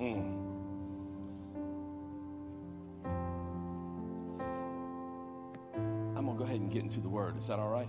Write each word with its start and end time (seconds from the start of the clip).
Mm. 0.00 0.46
I'm 6.16 6.24
going 6.24 6.26
to 6.26 6.38
go 6.38 6.44
ahead 6.44 6.60
and 6.60 6.70
get 6.70 6.82
into 6.82 7.00
the 7.00 7.08
word. 7.08 7.36
Is 7.36 7.46
that 7.46 7.58
all 7.58 7.70
right? 7.70 7.88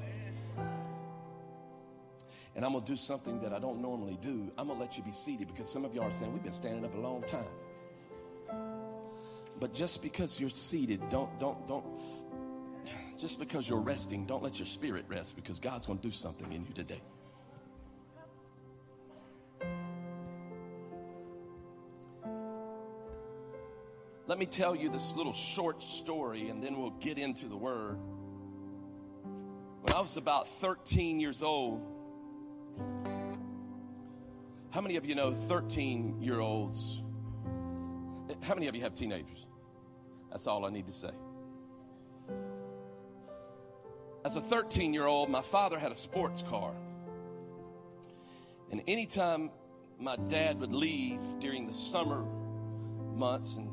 And 2.55 2.65
I'm 2.65 2.71
going 2.71 2.83
to 2.83 2.91
do 2.91 2.97
something 2.97 3.39
that 3.41 3.53
I 3.53 3.59
don't 3.59 3.81
normally 3.81 4.17
do. 4.21 4.51
I'm 4.57 4.67
going 4.67 4.79
to 4.79 4.83
let 4.83 4.97
you 4.97 5.03
be 5.03 5.11
seated 5.11 5.47
because 5.47 5.69
some 5.69 5.85
of 5.85 5.93
y'all 5.93 6.05
are 6.05 6.11
saying, 6.11 6.33
We've 6.33 6.43
been 6.43 6.51
standing 6.51 6.83
up 6.83 6.95
a 6.95 6.99
long 6.99 7.23
time. 7.23 7.45
But 9.59 9.73
just 9.73 10.01
because 10.01 10.39
you're 10.39 10.49
seated, 10.49 11.07
don't, 11.09 11.39
don't, 11.39 11.67
don't, 11.67 11.85
just 13.17 13.39
because 13.39 13.67
you're 13.67 13.79
resting, 13.79 14.25
don't 14.25 14.43
let 14.43 14.59
your 14.59 14.65
spirit 14.65 15.05
rest 15.07 15.35
because 15.35 15.59
God's 15.59 15.85
going 15.85 15.99
to 15.99 16.07
do 16.07 16.11
something 16.11 16.51
in 16.53 16.65
you 16.65 16.73
today. 16.73 17.01
Let 24.37 24.41
me 24.41 24.45
tell 24.45 24.75
you 24.75 24.91
this 24.91 25.13
little 25.13 25.33
short 25.33 25.81
story 25.81 26.49
and 26.49 26.63
then 26.63 26.79
we'll 26.79 26.91
get 26.91 27.17
into 27.17 27.47
the 27.47 27.57
word. 27.57 27.97
When 29.81 29.95
I 29.95 29.99
was 29.99 30.15
about 30.15 30.47
13 30.59 31.19
years 31.19 31.41
old, 31.41 31.81
how 34.69 34.79
many 34.79 34.95
of 34.95 35.07
you 35.07 35.15
know 35.15 35.33
13 35.33 36.21
year 36.21 36.39
olds? 36.39 37.01
How 38.43 38.53
many 38.53 38.67
of 38.67 38.75
you 38.75 38.81
have 38.83 38.93
teenagers? 38.93 39.47
That's 40.29 40.45
all 40.45 40.65
I 40.65 40.69
need 40.69 40.85
to 40.85 40.93
say. 40.93 41.09
As 44.23 44.35
a 44.35 44.41
13 44.41 44.93
year 44.93 45.07
old, 45.07 45.31
my 45.31 45.41
father 45.41 45.79
had 45.79 45.91
a 45.91 45.95
sports 45.95 46.43
car. 46.47 46.75
And 48.69 48.83
anytime 48.87 49.49
my 49.99 50.15
dad 50.15 50.59
would 50.59 50.73
leave 50.73 51.21
during 51.39 51.65
the 51.65 51.73
summer 51.73 52.23
months 53.15 53.55
and 53.55 53.66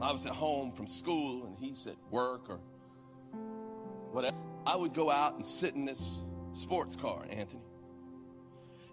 I 0.00 0.12
was 0.12 0.26
at 0.26 0.34
home 0.34 0.72
from 0.72 0.86
school 0.86 1.46
and 1.46 1.56
he's 1.56 1.86
at 1.86 1.96
work 2.10 2.50
or 2.50 2.60
whatever, 4.12 4.36
I 4.66 4.76
would 4.76 4.92
go 4.92 5.10
out 5.10 5.34
and 5.34 5.44
sit 5.44 5.74
in 5.74 5.84
this 5.84 6.18
sports 6.52 6.96
car, 6.96 7.24
Anthony. 7.30 7.62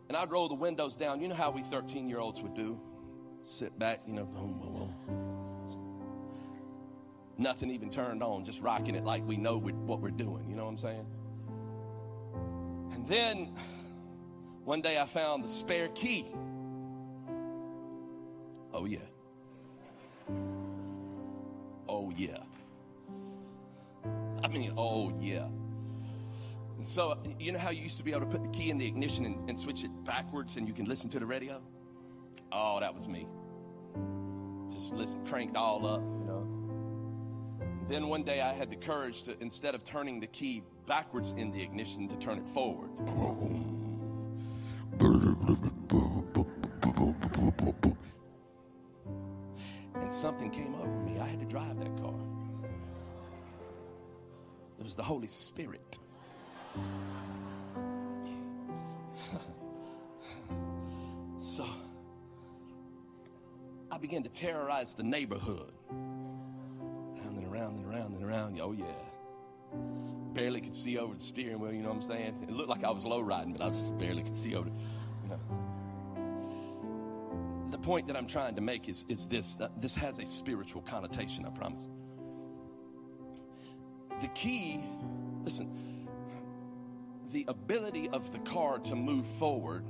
And 0.07 0.17
I'd 0.17 0.31
roll 0.31 0.47
the 0.47 0.55
windows 0.55 0.95
down. 0.95 1.21
You 1.21 1.27
know 1.27 1.35
how 1.35 1.51
we 1.51 1.63
13 1.63 2.07
year 2.07 2.19
olds 2.19 2.41
would 2.41 2.53
do? 2.53 2.79
Sit 3.43 3.77
back, 3.77 4.01
you 4.07 4.13
know, 4.13 4.25
boom, 4.25 4.59
boom, 4.59 4.73
boom. 4.73 4.95
Nothing 7.37 7.71
even 7.71 7.89
turned 7.89 8.21
on, 8.21 8.45
just 8.45 8.61
rocking 8.61 8.95
it 8.95 9.03
like 9.03 9.25
we 9.27 9.37
know 9.37 9.57
what 9.57 9.99
we're 9.99 10.11
doing. 10.11 10.49
You 10.49 10.55
know 10.55 10.65
what 10.65 10.71
I'm 10.71 10.77
saying? 10.77 11.05
And 12.93 13.07
then 13.07 13.55
one 14.63 14.81
day 14.81 14.99
I 14.99 15.05
found 15.05 15.43
the 15.43 15.47
spare 15.47 15.89
key. 15.89 16.27
Oh, 18.71 18.85
yeah. 18.85 18.99
Yeah. 22.15 22.37
I 24.43 24.47
mean, 24.47 24.73
oh, 24.77 25.13
yeah. 25.19 25.47
And 26.77 26.85
so, 26.85 27.17
you 27.39 27.51
know 27.51 27.59
how 27.59 27.69
you 27.69 27.81
used 27.81 27.97
to 27.97 28.03
be 28.03 28.11
able 28.11 28.21
to 28.21 28.27
put 28.27 28.43
the 28.43 28.49
key 28.49 28.69
in 28.69 28.77
the 28.77 28.85
ignition 28.85 29.25
and, 29.25 29.49
and 29.49 29.57
switch 29.57 29.83
it 29.83 29.91
backwards 30.03 30.57
and 30.57 30.67
you 30.67 30.73
can 30.73 30.85
listen 30.85 31.09
to 31.11 31.19
the 31.19 31.25
radio? 31.25 31.61
Oh, 32.51 32.79
that 32.79 32.93
was 32.93 33.07
me. 33.07 33.27
Just 34.71 34.93
listen, 34.93 35.25
cranked 35.25 35.55
all 35.55 35.85
up, 35.85 36.01
you 36.01 36.25
know. 36.25 36.47
And 37.61 37.87
then 37.87 38.07
one 38.07 38.23
day 38.23 38.41
I 38.41 38.53
had 38.53 38.69
the 38.69 38.75
courage 38.75 39.23
to, 39.23 39.39
instead 39.41 39.75
of 39.75 39.83
turning 39.83 40.19
the 40.19 40.27
key 40.27 40.63
backwards 40.87 41.33
in 41.37 41.51
the 41.51 41.61
ignition, 41.61 42.07
to 42.09 42.15
turn 42.17 42.37
it 42.37 42.47
forwards. 42.49 42.99
And 42.99 43.79
something 50.13 50.49
came 50.51 50.75
over 50.75 50.99
me. 50.99 51.19
I 51.19 51.27
had 51.27 51.39
to 51.39 51.45
drive 51.45 51.79
that 51.79 51.97
car. 51.97 52.13
It 54.79 54.83
was 54.83 54.95
the 54.95 55.03
Holy 55.03 55.27
Spirit. 55.27 55.97
so 61.37 61.65
I 63.91 63.97
began 63.97 64.23
to 64.23 64.29
terrorize 64.29 64.93
the 64.93 65.03
neighborhood. 65.03 65.73
Round 65.89 67.37
and 67.37 67.47
around 67.47 67.75
and 67.77 67.85
around 67.85 68.15
and 68.15 68.23
around. 68.23 68.59
Oh, 68.61 68.71
yeah. 68.71 68.85
Barely 70.33 70.61
could 70.61 70.73
see 70.73 70.97
over 70.97 71.15
the 71.15 71.23
steering 71.23 71.59
wheel, 71.59 71.73
you 71.73 71.81
know 71.81 71.89
what 71.89 71.95
I'm 71.95 72.01
saying? 72.01 72.45
It 72.47 72.51
looked 72.51 72.69
like 72.69 72.83
I 72.83 72.91
was 72.91 73.05
low 73.05 73.21
riding, 73.21 73.53
but 73.53 73.61
I 73.61 73.67
was 73.67 73.79
just 73.79 73.97
barely 73.97 74.23
could 74.23 74.35
see 74.35 74.55
over, 74.55 74.69
you 75.23 75.29
know 75.29 75.39
the 75.39 75.62
point 77.83 78.07
that 78.07 78.15
I'm 78.15 78.25
trying 78.25 78.55
to 78.55 78.61
make 78.61 78.89
is, 78.89 79.05
is 79.09 79.27
this 79.27 79.57
uh, 79.59 79.67
this 79.77 79.93
has 79.95 80.17
a 80.17 80.25
spiritual 80.25 80.81
connotation, 80.81 81.45
I 81.45 81.49
promise. 81.49 81.87
The 84.21 84.27
key, 84.29 84.83
listen, 85.43 86.07
the 87.31 87.45
ability 87.49 88.09
of 88.09 88.31
the 88.31 88.39
car 88.39 88.79
to 88.79 88.95
move 88.95 89.25
forward, 89.25 89.85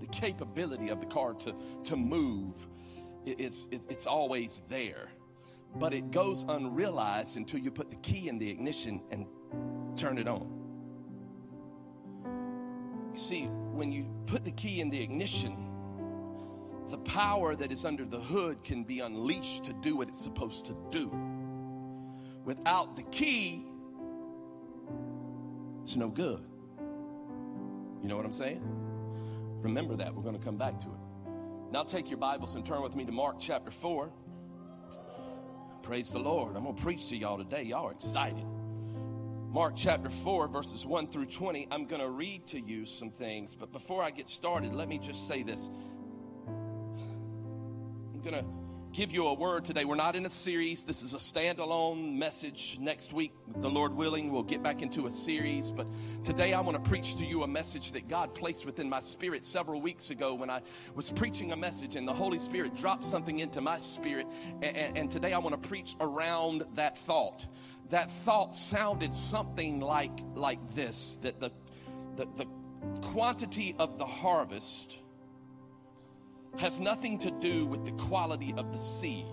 the 0.00 0.06
capability 0.08 0.90
of 0.90 1.00
the 1.00 1.06
car 1.06 1.32
to, 1.34 1.54
to 1.84 1.96
move, 1.96 2.68
is, 3.24 3.68
it's 3.70 4.06
always 4.06 4.62
there. 4.68 5.08
But 5.76 5.94
it 5.94 6.10
goes 6.10 6.44
unrealized 6.48 7.36
until 7.36 7.60
you 7.60 7.70
put 7.70 7.90
the 7.90 7.96
key 7.96 8.28
in 8.28 8.38
the 8.38 8.50
ignition 8.50 9.00
and 9.10 9.26
turn 9.96 10.18
it 10.18 10.28
on. 10.28 10.46
You 13.12 13.18
see, 13.18 13.44
when 13.44 13.92
you 13.92 14.06
put 14.26 14.44
the 14.44 14.52
key 14.52 14.80
in 14.80 14.90
the 14.90 15.00
ignition, 15.00 15.67
the 16.88 16.98
power 16.98 17.54
that 17.54 17.70
is 17.70 17.84
under 17.84 18.04
the 18.04 18.20
hood 18.20 18.64
can 18.64 18.82
be 18.82 19.00
unleashed 19.00 19.64
to 19.66 19.72
do 19.74 19.96
what 19.96 20.08
it's 20.08 20.20
supposed 20.20 20.64
to 20.66 20.76
do. 20.90 21.10
Without 22.44 22.96
the 22.96 23.02
key, 23.04 23.64
it's 25.82 25.96
no 25.96 26.08
good. 26.08 26.42
You 28.02 28.08
know 28.08 28.16
what 28.16 28.24
I'm 28.24 28.32
saying? 28.32 28.62
Remember 29.60 29.96
that. 29.96 30.14
We're 30.14 30.22
going 30.22 30.38
to 30.38 30.44
come 30.44 30.56
back 30.56 30.78
to 30.80 30.86
it. 30.86 31.32
Now 31.70 31.82
take 31.82 32.08
your 32.08 32.18
Bibles 32.18 32.54
and 32.54 32.64
turn 32.64 32.82
with 32.82 32.96
me 32.96 33.04
to 33.04 33.12
Mark 33.12 33.36
chapter 33.38 33.70
4. 33.70 34.10
Praise 35.82 36.10
the 36.10 36.18
Lord. 36.18 36.56
I'm 36.56 36.64
going 36.64 36.74
to 36.74 36.82
preach 36.82 37.08
to 37.08 37.16
y'all 37.16 37.38
today. 37.38 37.62
Y'all 37.62 37.88
are 37.88 37.92
excited. 37.92 38.44
Mark 39.50 39.74
chapter 39.76 40.10
4, 40.10 40.48
verses 40.48 40.84
1 40.86 41.08
through 41.08 41.26
20. 41.26 41.68
I'm 41.70 41.86
going 41.86 42.00
to 42.00 42.10
read 42.10 42.46
to 42.48 42.60
you 42.60 42.86
some 42.86 43.10
things, 43.10 43.54
but 43.54 43.72
before 43.72 44.02
I 44.02 44.10
get 44.10 44.28
started, 44.28 44.74
let 44.74 44.88
me 44.88 44.98
just 44.98 45.26
say 45.26 45.42
this. 45.42 45.70
Going 48.28 48.44
to 48.44 48.50
give 48.92 49.10
you 49.10 49.26
a 49.28 49.32
word 49.32 49.64
today. 49.64 49.86
We're 49.86 49.94
not 49.94 50.14
in 50.14 50.26
a 50.26 50.28
series. 50.28 50.84
This 50.84 51.02
is 51.02 51.14
a 51.14 51.16
standalone 51.16 52.12
message. 52.18 52.76
Next 52.78 53.14
week, 53.14 53.32
the 53.56 53.70
Lord 53.70 53.94
willing, 53.94 54.30
we'll 54.30 54.42
get 54.42 54.62
back 54.62 54.82
into 54.82 55.06
a 55.06 55.10
series. 55.10 55.70
But 55.70 55.86
today 56.24 56.52
I 56.52 56.60
want 56.60 56.76
to 56.76 56.90
preach 56.90 57.14
to 57.16 57.24
you 57.24 57.42
a 57.42 57.48
message 57.48 57.92
that 57.92 58.06
God 58.06 58.34
placed 58.34 58.66
within 58.66 58.86
my 58.86 59.00
spirit 59.00 59.46
several 59.46 59.80
weeks 59.80 60.10
ago 60.10 60.34
when 60.34 60.50
I 60.50 60.60
was 60.94 61.08
preaching 61.08 61.52
a 61.52 61.56
message 61.56 61.96
and 61.96 62.06
the 62.06 62.12
Holy 62.12 62.38
Spirit 62.38 62.76
dropped 62.76 63.06
something 63.06 63.38
into 63.38 63.62
my 63.62 63.78
spirit. 63.78 64.26
And, 64.60 64.76
and, 64.76 64.98
and 64.98 65.10
today 65.10 65.32
I 65.32 65.38
want 65.38 65.62
to 65.62 65.66
preach 65.66 65.96
around 65.98 66.66
that 66.74 66.98
thought. 66.98 67.46
That 67.88 68.10
thought 68.10 68.54
sounded 68.54 69.14
something 69.14 69.80
like, 69.80 70.20
like 70.34 70.74
this 70.74 71.16
that 71.22 71.40
the, 71.40 71.50
the, 72.16 72.26
the 72.36 72.46
quantity 73.00 73.74
of 73.78 73.96
the 73.96 74.04
harvest 74.04 74.98
has 76.56 76.80
nothing 76.80 77.18
to 77.18 77.30
do 77.30 77.66
with 77.66 77.84
the 77.84 77.92
quality 77.92 78.54
of 78.56 78.72
the 78.72 78.78
seed. 78.78 79.26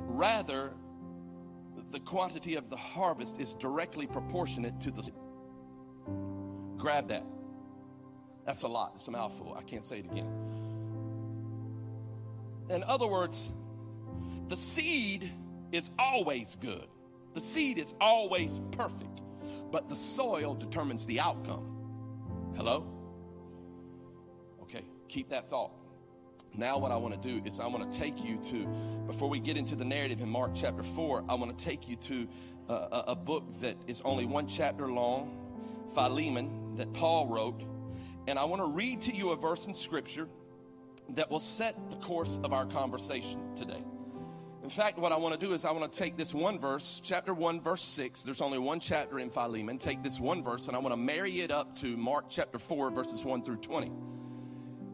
Rather, 0.00 0.72
the 1.90 2.00
quantity 2.00 2.56
of 2.56 2.70
the 2.70 2.76
harvest 2.76 3.40
is 3.40 3.54
directly 3.54 4.06
proportionate 4.06 4.78
to 4.80 4.90
the. 4.90 5.10
Grab 6.76 7.08
that. 7.08 7.24
That's 8.46 8.62
a 8.62 8.68
lot. 8.68 8.92
It's 8.96 9.06
a 9.08 9.10
mouthful. 9.10 9.54
I 9.56 9.62
can't 9.62 9.84
say 9.84 9.98
it 9.98 10.06
again. 10.06 10.28
In 12.70 12.82
other 12.84 13.06
words, 13.06 13.50
the 14.48 14.56
seed 14.56 15.30
is 15.72 15.90
always 15.98 16.56
good, 16.60 16.86
the 17.34 17.40
seed 17.40 17.78
is 17.78 17.94
always 18.00 18.60
perfect, 18.72 19.20
but 19.70 19.88
the 19.88 19.96
soil 19.96 20.54
determines 20.54 21.06
the 21.06 21.20
outcome. 21.20 21.66
Hello? 22.56 22.86
Keep 25.12 25.28
that 25.28 25.50
thought. 25.50 25.72
Now, 26.54 26.78
what 26.78 26.90
I 26.90 26.96
want 26.96 27.20
to 27.20 27.28
do 27.28 27.42
is 27.46 27.60
I 27.60 27.66
want 27.66 27.90
to 27.90 27.98
take 27.98 28.24
you 28.24 28.36
to, 28.44 28.66
before 29.06 29.28
we 29.28 29.40
get 29.40 29.56
into 29.56 29.74
the 29.74 29.84
narrative 29.84 30.20
in 30.20 30.28
Mark 30.28 30.52
chapter 30.54 30.82
4, 30.82 31.24
I 31.28 31.34
want 31.34 31.56
to 31.56 31.64
take 31.64 31.88
you 31.88 31.96
to 31.96 32.28
uh, 32.68 32.72
a, 32.92 33.04
a 33.12 33.14
book 33.14 33.60
that 33.60 33.76
is 33.86 34.02
only 34.04 34.26
one 34.26 34.46
chapter 34.46 34.90
long, 34.90 35.36
Philemon, 35.94 36.76
that 36.76 36.92
Paul 36.92 37.26
wrote. 37.26 37.62
And 38.26 38.38
I 38.38 38.44
want 38.44 38.60
to 38.62 38.66
read 38.66 39.00
to 39.02 39.14
you 39.14 39.30
a 39.30 39.36
verse 39.36 39.66
in 39.66 39.74
Scripture 39.74 40.28
that 41.10 41.30
will 41.30 41.40
set 41.40 41.76
the 41.90 41.96
course 41.96 42.38
of 42.44 42.52
our 42.52 42.66
conversation 42.66 43.54
today. 43.56 43.82
In 44.62 44.70
fact, 44.70 44.98
what 44.98 45.10
I 45.10 45.16
want 45.16 45.38
to 45.38 45.46
do 45.46 45.54
is 45.54 45.64
I 45.64 45.72
want 45.72 45.90
to 45.90 45.98
take 45.98 46.16
this 46.16 46.32
one 46.32 46.58
verse, 46.58 47.00
chapter 47.02 47.34
1, 47.34 47.60
verse 47.60 47.82
6. 47.82 48.22
There's 48.22 48.40
only 48.40 48.58
one 48.58 48.78
chapter 48.78 49.18
in 49.18 49.30
Philemon. 49.30 49.76
Take 49.76 50.02
this 50.02 50.20
one 50.20 50.42
verse 50.42 50.68
and 50.68 50.76
I 50.76 50.80
want 50.80 50.92
to 50.92 50.96
marry 50.96 51.40
it 51.40 51.50
up 51.50 51.76
to 51.80 51.96
Mark 51.96 52.26
chapter 52.28 52.58
4, 52.58 52.90
verses 52.90 53.24
1 53.24 53.42
through 53.42 53.56
20. 53.56 53.90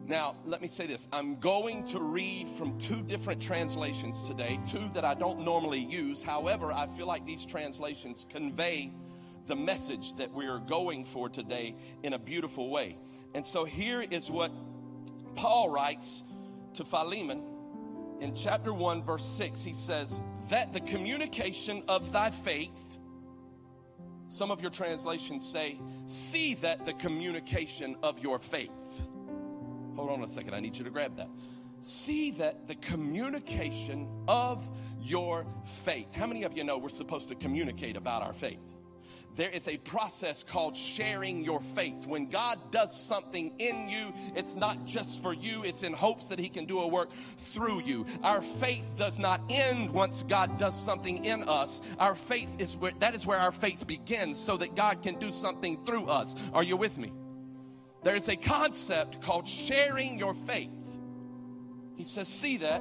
Now, 0.09 0.37
let 0.47 0.63
me 0.63 0.69
say 0.69 0.87
this. 0.87 1.07
I'm 1.13 1.39
going 1.39 1.85
to 1.85 2.01
read 2.01 2.49
from 2.49 2.79
two 2.79 3.03
different 3.03 3.43
translations 3.43 4.23
today, 4.23 4.59
two 4.65 4.89
that 4.95 5.05
I 5.05 5.13
don't 5.13 5.45
normally 5.45 5.81
use. 5.81 6.23
However, 6.23 6.73
I 6.73 6.87
feel 6.87 7.07
like 7.07 7.27
these 7.27 7.45
translations 7.45 8.27
convey 8.31 8.91
the 9.47 9.55
message 9.55 10.17
that 10.17 10.33
we're 10.33 10.61
going 10.61 11.05
for 11.05 11.29
today 11.29 11.75
in 12.03 12.15
a 12.15 12.19
beautiful 12.19 12.71
way. 12.71 12.97
And 13.35 13.45
so 13.45 13.67
here 13.67 14.01
is 14.01 14.31
what 14.31 14.51
Paul 15.35 15.69
writes 15.69 16.23
to 16.75 16.87
Philemon 16.87 17.43
in 18.21 18.35
chapter 18.35 18.73
1, 18.73 19.03
verse 19.03 19.27
6. 19.27 19.63
He 19.63 19.75
says, 19.75 20.23
That 20.49 20.73
the 20.73 20.81
communication 20.81 21.83
of 21.87 22.13
thy 22.13 22.31
faith, 22.31 22.99
some 24.29 24.51
of 24.51 24.63
your 24.63 24.71
translations 24.71 25.47
say, 25.47 25.79
See 26.07 26.55
that 26.55 26.87
the 26.87 26.95
communication 26.95 27.95
of 28.03 28.19
your 28.21 28.39
faith 28.39 28.71
Hold 29.99 30.11
on 30.11 30.23
a 30.23 30.29
second. 30.29 30.55
I 30.55 30.61
need 30.61 30.77
you 30.77 30.85
to 30.85 30.91
grab 30.91 31.17
that. 31.17 31.29
See 31.81 32.31
that 32.33 32.69
the 32.69 32.77
communication 32.77 34.09
of 34.29 34.69
your 35.01 35.45
faith. 35.85 36.15
How 36.15 36.27
many 36.27 36.45
of 36.45 36.57
you 36.57 36.63
know 36.63 36.79
we're 36.79 36.89
supposed 36.89 37.29
to 37.31 37.35
communicate 37.35 37.97
about 37.97 38.23
our 38.23 38.33
faith? 38.33 38.61
there 39.39 39.51
is 39.51 39.69
a 39.69 39.77
process 39.77 40.43
called 40.43 40.77
sharing 40.77 41.45
your 41.45 41.61
faith. 41.61 42.07
When 42.07 42.29
God 42.29 42.73
does 42.73 43.01
something 43.01 43.55
in 43.59 43.89
you, 43.89 44.13
it's 44.35 44.57
not 44.57 44.85
just 44.85 45.23
for 45.23 45.33
you, 45.33 45.63
it's 45.63 45.85
in 45.85 45.93
hopes 45.93 46.27
that 46.29 46.41
He 46.41 46.49
can 46.49 46.67
do 46.67 46.81
a 46.81 46.89
work 46.89 47.13
through 47.39 47.83
you. 47.83 48.05
Our 48.25 48.43
faith 48.43 48.97
does 48.97 49.17
not 49.17 49.41
end 49.49 49.93
once 49.93 50.25
God 50.25 50.59
does 50.59 50.75
something 50.75 51.25
in 51.25 51.45
us. 51.49 51.81
Our 52.01 52.17
faith 52.17 52.51
is 52.59 52.77
where 52.77 52.91
that 52.99 53.15
is 53.15 53.27
where 53.27 53.39
our 53.39 53.53
faith 53.53 53.87
begins 53.87 54.41
so 54.41 54.57
that 54.57 54.75
God 54.75 55.03
can 55.03 55.21
do 55.21 55.31
something 55.31 55.85
through 55.87 56.07
us. 56.07 56.35
Are 56.53 56.65
you 56.65 56.77
with 56.77 56.99
me? 56.99 57.13
There 58.09 58.17
is 58.17 58.31
a 58.31 58.37
concept 58.37 59.21
called 59.21 59.47
sharing 59.47 60.19
your 60.19 60.33
faith. 60.33 60.71
He 61.95 62.05
says, 62.05 62.27
See 62.27 62.57
that 62.57 62.81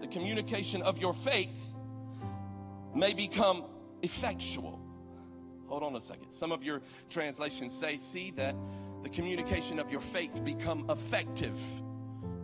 the 0.00 0.08
communication 0.08 0.82
of 0.82 0.98
your 0.98 1.14
faith 1.14 1.56
may 2.92 3.14
become 3.14 3.66
effectual. 4.02 4.80
Hold 5.68 5.84
on 5.84 5.94
a 5.94 6.00
second. 6.00 6.32
Some 6.32 6.50
of 6.50 6.64
your 6.64 6.82
translations 7.08 7.72
say, 7.72 7.98
See 7.98 8.32
that 8.32 8.56
the 9.04 9.08
communication 9.08 9.78
of 9.78 9.92
your 9.92 10.00
faith 10.00 10.42
become 10.44 10.90
effective. 10.90 11.56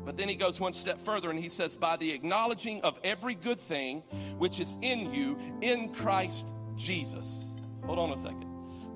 But 0.04 0.16
then 0.16 0.28
he 0.28 0.36
goes 0.36 0.60
one 0.60 0.72
step 0.72 1.02
further 1.02 1.32
and 1.32 1.40
he 1.40 1.48
says, 1.48 1.74
By 1.74 1.96
the 1.96 2.12
acknowledging 2.12 2.80
of 2.82 3.00
every 3.02 3.34
good 3.34 3.60
thing 3.60 4.04
which 4.38 4.60
is 4.60 4.78
in 4.82 5.12
you 5.12 5.36
in 5.62 5.92
Christ 5.92 6.46
Jesus. 6.76 7.56
Hold 7.82 7.98
on 7.98 8.12
a 8.12 8.16
second 8.16 8.53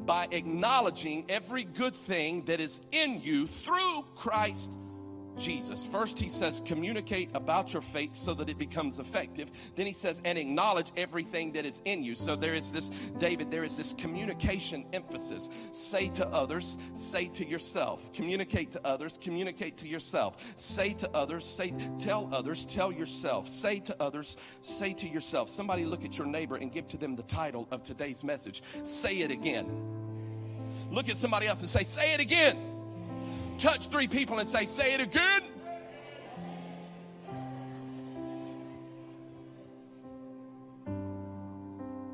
by 0.08 0.26
acknowledging 0.30 1.22
every 1.28 1.64
good 1.64 1.94
thing 1.94 2.42
that 2.46 2.60
is 2.60 2.80
in 2.92 3.20
you 3.22 3.46
through 3.46 4.02
Christ 4.16 4.72
Jesus. 5.38 5.84
First, 5.84 6.18
he 6.18 6.28
says, 6.28 6.62
communicate 6.64 7.30
about 7.34 7.72
your 7.72 7.82
faith 7.82 8.16
so 8.16 8.34
that 8.34 8.48
it 8.48 8.58
becomes 8.58 8.98
effective. 8.98 9.50
Then 9.74 9.86
he 9.86 9.92
says, 9.92 10.20
and 10.24 10.38
acknowledge 10.38 10.92
everything 10.96 11.52
that 11.52 11.64
is 11.64 11.80
in 11.84 12.02
you. 12.02 12.14
So 12.14 12.36
there 12.36 12.54
is 12.54 12.70
this, 12.70 12.90
David, 13.18 13.50
there 13.50 13.64
is 13.64 13.76
this 13.76 13.94
communication 13.94 14.84
emphasis. 14.92 15.48
Say 15.72 16.08
to 16.10 16.26
others, 16.28 16.76
say 16.94 17.28
to 17.28 17.46
yourself. 17.46 18.12
Communicate 18.12 18.72
to 18.72 18.86
others, 18.86 19.18
communicate 19.20 19.76
to 19.78 19.88
yourself. 19.88 20.36
Say 20.56 20.94
to 20.94 21.10
others, 21.14 21.44
say, 21.44 21.74
tell 21.98 22.28
others, 22.32 22.64
tell 22.64 22.92
yourself. 22.92 23.48
Say 23.48 23.80
to 23.80 24.02
others, 24.02 24.36
say 24.60 24.92
to 24.94 25.08
yourself. 25.08 25.48
Somebody 25.48 25.84
look 25.84 26.04
at 26.04 26.18
your 26.18 26.26
neighbor 26.26 26.56
and 26.56 26.72
give 26.72 26.88
to 26.88 26.96
them 26.96 27.16
the 27.16 27.22
title 27.24 27.68
of 27.70 27.82
today's 27.82 28.24
message. 28.24 28.62
Say 28.82 29.18
it 29.18 29.30
again. 29.30 29.66
Look 30.90 31.08
at 31.08 31.16
somebody 31.16 31.46
else 31.46 31.60
and 31.60 31.70
say, 31.70 31.84
say 31.84 32.14
it 32.14 32.20
again 32.20 32.77
touch 33.58 33.88
three 33.88 34.08
people 34.08 34.38
and 34.38 34.48
say, 34.48 34.64
Say 34.64 34.94
it 34.94 35.00
again. 35.00 35.42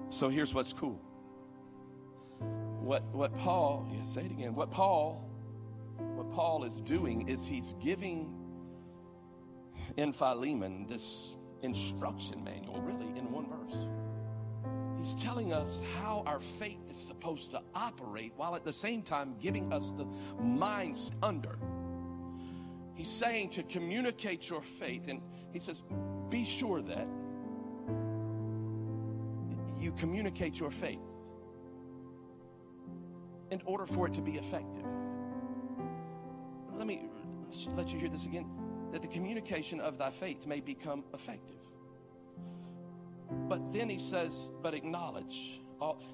So 0.09 0.29
here's 0.29 0.55
what's 0.55 0.73
cool. 0.73 1.01
What, 2.81 3.03
what 3.13 3.37
Paul, 3.39 3.89
yeah, 3.93 4.05
say 4.05 4.23
it 4.27 4.31
again. 4.31 4.55
What 4.55 4.71
Paul, 4.71 5.29
what 5.97 6.31
Paul 6.33 6.65
is 6.65 6.81
doing 6.81 7.29
is 7.29 7.45
he's 7.45 7.75
giving 7.83 8.33
in 9.97 10.13
Philemon 10.13 10.87
this 10.87 11.31
instruction 11.63 12.45
manual, 12.45 12.81
really, 12.83 13.07
in 13.19 13.31
one 13.33 13.47
verse. 13.49 13.94
He's 15.05 15.17
telling 15.17 15.53
us 15.53 15.83
how 16.01 16.23
our 16.25 16.41
faith 16.41 16.79
is 16.89 16.97
supposed 16.97 17.51
to 17.51 17.61
operate 17.75 18.33
while 18.37 18.57
at 18.57 18.65
the 18.65 18.73
same 18.73 19.03
time 19.03 19.35
giving 19.39 19.71
us 19.71 19.93
the 19.99 20.07
minds 20.43 21.13
under. 21.23 21.59
He's 22.95 23.11
saying 23.11 23.51
to 23.51 23.63
communicate 23.65 24.49
your 24.49 24.63
faith, 24.63 25.09
and 25.09 25.21
he 25.53 25.59
says, 25.59 25.83
be 26.31 26.43
sure 26.43 26.81
that 26.81 27.07
you 29.79 29.93
communicate 29.99 30.59
your 30.59 30.71
faith 30.71 31.05
in 33.51 33.61
order 33.67 33.85
for 33.85 34.07
it 34.07 34.15
to 34.15 34.23
be 34.23 34.39
effective. 34.39 34.87
Let 36.79 36.87
me 36.87 37.11
let 37.77 37.93
you 37.93 37.99
hear 38.01 38.09
this 38.09 38.25
again 38.25 38.47
that 38.91 39.03
the 39.03 39.09
communication 39.09 39.81
of 39.81 39.99
thy 39.99 40.09
faith 40.09 40.47
may 40.47 40.61
become 40.61 41.05
effective. 41.13 41.64
But 43.31 43.73
then 43.73 43.89
he 43.89 43.99
says, 43.99 44.51
but 44.63 44.75
acknowledge. 44.75 45.61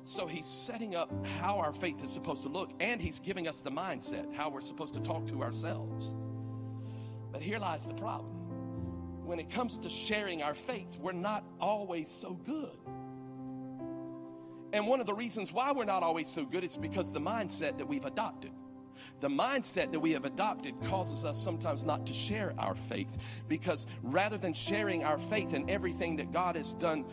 So 0.04 0.26
he's 0.26 0.46
setting 0.46 0.96
up 0.96 1.12
how 1.38 1.58
our 1.58 1.72
faith 1.72 2.02
is 2.02 2.10
supposed 2.10 2.42
to 2.42 2.48
look, 2.48 2.72
and 2.80 3.00
he's 3.00 3.20
giving 3.20 3.46
us 3.46 3.60
the 3.60 3.70
mindset, 3.70 4.34
how 4.34 4.50
we're 4.50 4.62
supposed 4.62 4.94
to 4.94 5.00
talk 5.00 5.28
to 5.28 5.42
ourselves. 5.42 6.14
But 7.30 7.40
here 7.40 7.58
lies 7.58 7.86
the 7.86 7.94
problem. 7.94 8.34
When 9.24 9.38
it 9.38 9.48
comes 9.48 9.78
to 9.78 9.88
sharing 9.88 10.42
our 10.42 10.54
faith, 10.54 10.96
we're 10.98 11.12
not 11.12 11.44
always 11.60 12.10
so 12.10 12.32
good. 12.32 12.76
And 14.72 14.88
one 14.88 14.98
of 14.98 15.06
the 15.06 15.14
reasons 15.14 15.52
why 15.52 15.70
we're 15.70 15.84
not 15.84 16.02
always 16.02 16.28
so 16.28 16.44
good 16.44 16.64
is 16.64 16.76
because 16.76 17.10
the 17.10 17.20
mindset 17.20 17.78
that 17.78 17.86
we've 17.86 18.04
adopted. 18.04 18.50
The 19.20 19.29
mindset 19.29 19.93
that 19.93 20.00
we 20.00 20.12
have 20.12 20.25
adopted 20.25 20.75
causes 20.85 21.25
us 21.25 21.43
sometimes 21.43 21.85
not 21.85 22.06
to 22.06 22.12
share 22.12 22.55
our 22.58 22.75
faith 22.75 23.08
because 23.49 23.87
rather 24.02 24.38
than 24.38 24.52
sharing 24.52 25.05
our 25.05 25.19
faith 25.19 25.52
and 25.52 25.70
everything 25.70 26.17
that 26.17 26.32
God 26.32 26.56
has 26.56 26.75
done 26.75 27.05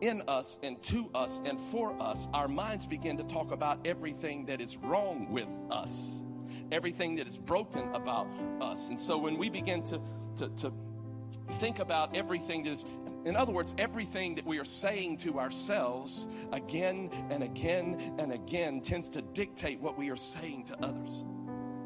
in 0.00 0.22
us 0.28 0.58
and 0.62 0.82
to 0.84 1.10
us 1.14 1.40
and 1.44 1.58
for 1.70 2.00
us, 2.00 2.28
our 2.34 2.48
minds 2.48 2.86
begin 2.86 3.16
to 3.16 3.24
talk 3.24 3.52
about 3.52 3.78
everything 3.86 4.46
that 4.46 4.60
is 4.60 4.76
wrong 4.76 5.30
with 5.30 5.48
us, 5.70 6.24
everything 6.70 7.16
that 7.16 7.26
is 7.26 7.38
broken 7.38 7.94
about 7.94 8.28
us. 8.60 8.88
And 8.88 9.00
so 9.00 9.16
when 9.16 9.38
we 9.38 9.48
begin 9.48 9.82
to, 9.84 10.00
to, 10.36 10.48
to 10.48 10.72
think 11.54 11.78
about 11.78 12.14
everything 12.14 12.64
that 12.64 12.72
is 12.72 12.84
in 13.24 13.34
other 13.34 13.52
words, 13.52 13.74
everything 13.76 14.36
that 14.36 14.46
we 14.46 14.60
are 14.60 14.64
saying 14.64 15.16
to 15.18 15.40
ourselves 15.40 16.28
again 16.52 17.10
and 17.28 17.42
again 17.42 18.14
and 18.20 18.32
again 18.32 18.80
tends 18.80 19.08
to 19.08 19.20
dictate 19.20 19.80
what 19.80 19.98
we 19.98 20.10
are 20.10 20.16
saying 20.16 20.62
to 20.66 20.80
others 20.80 21.24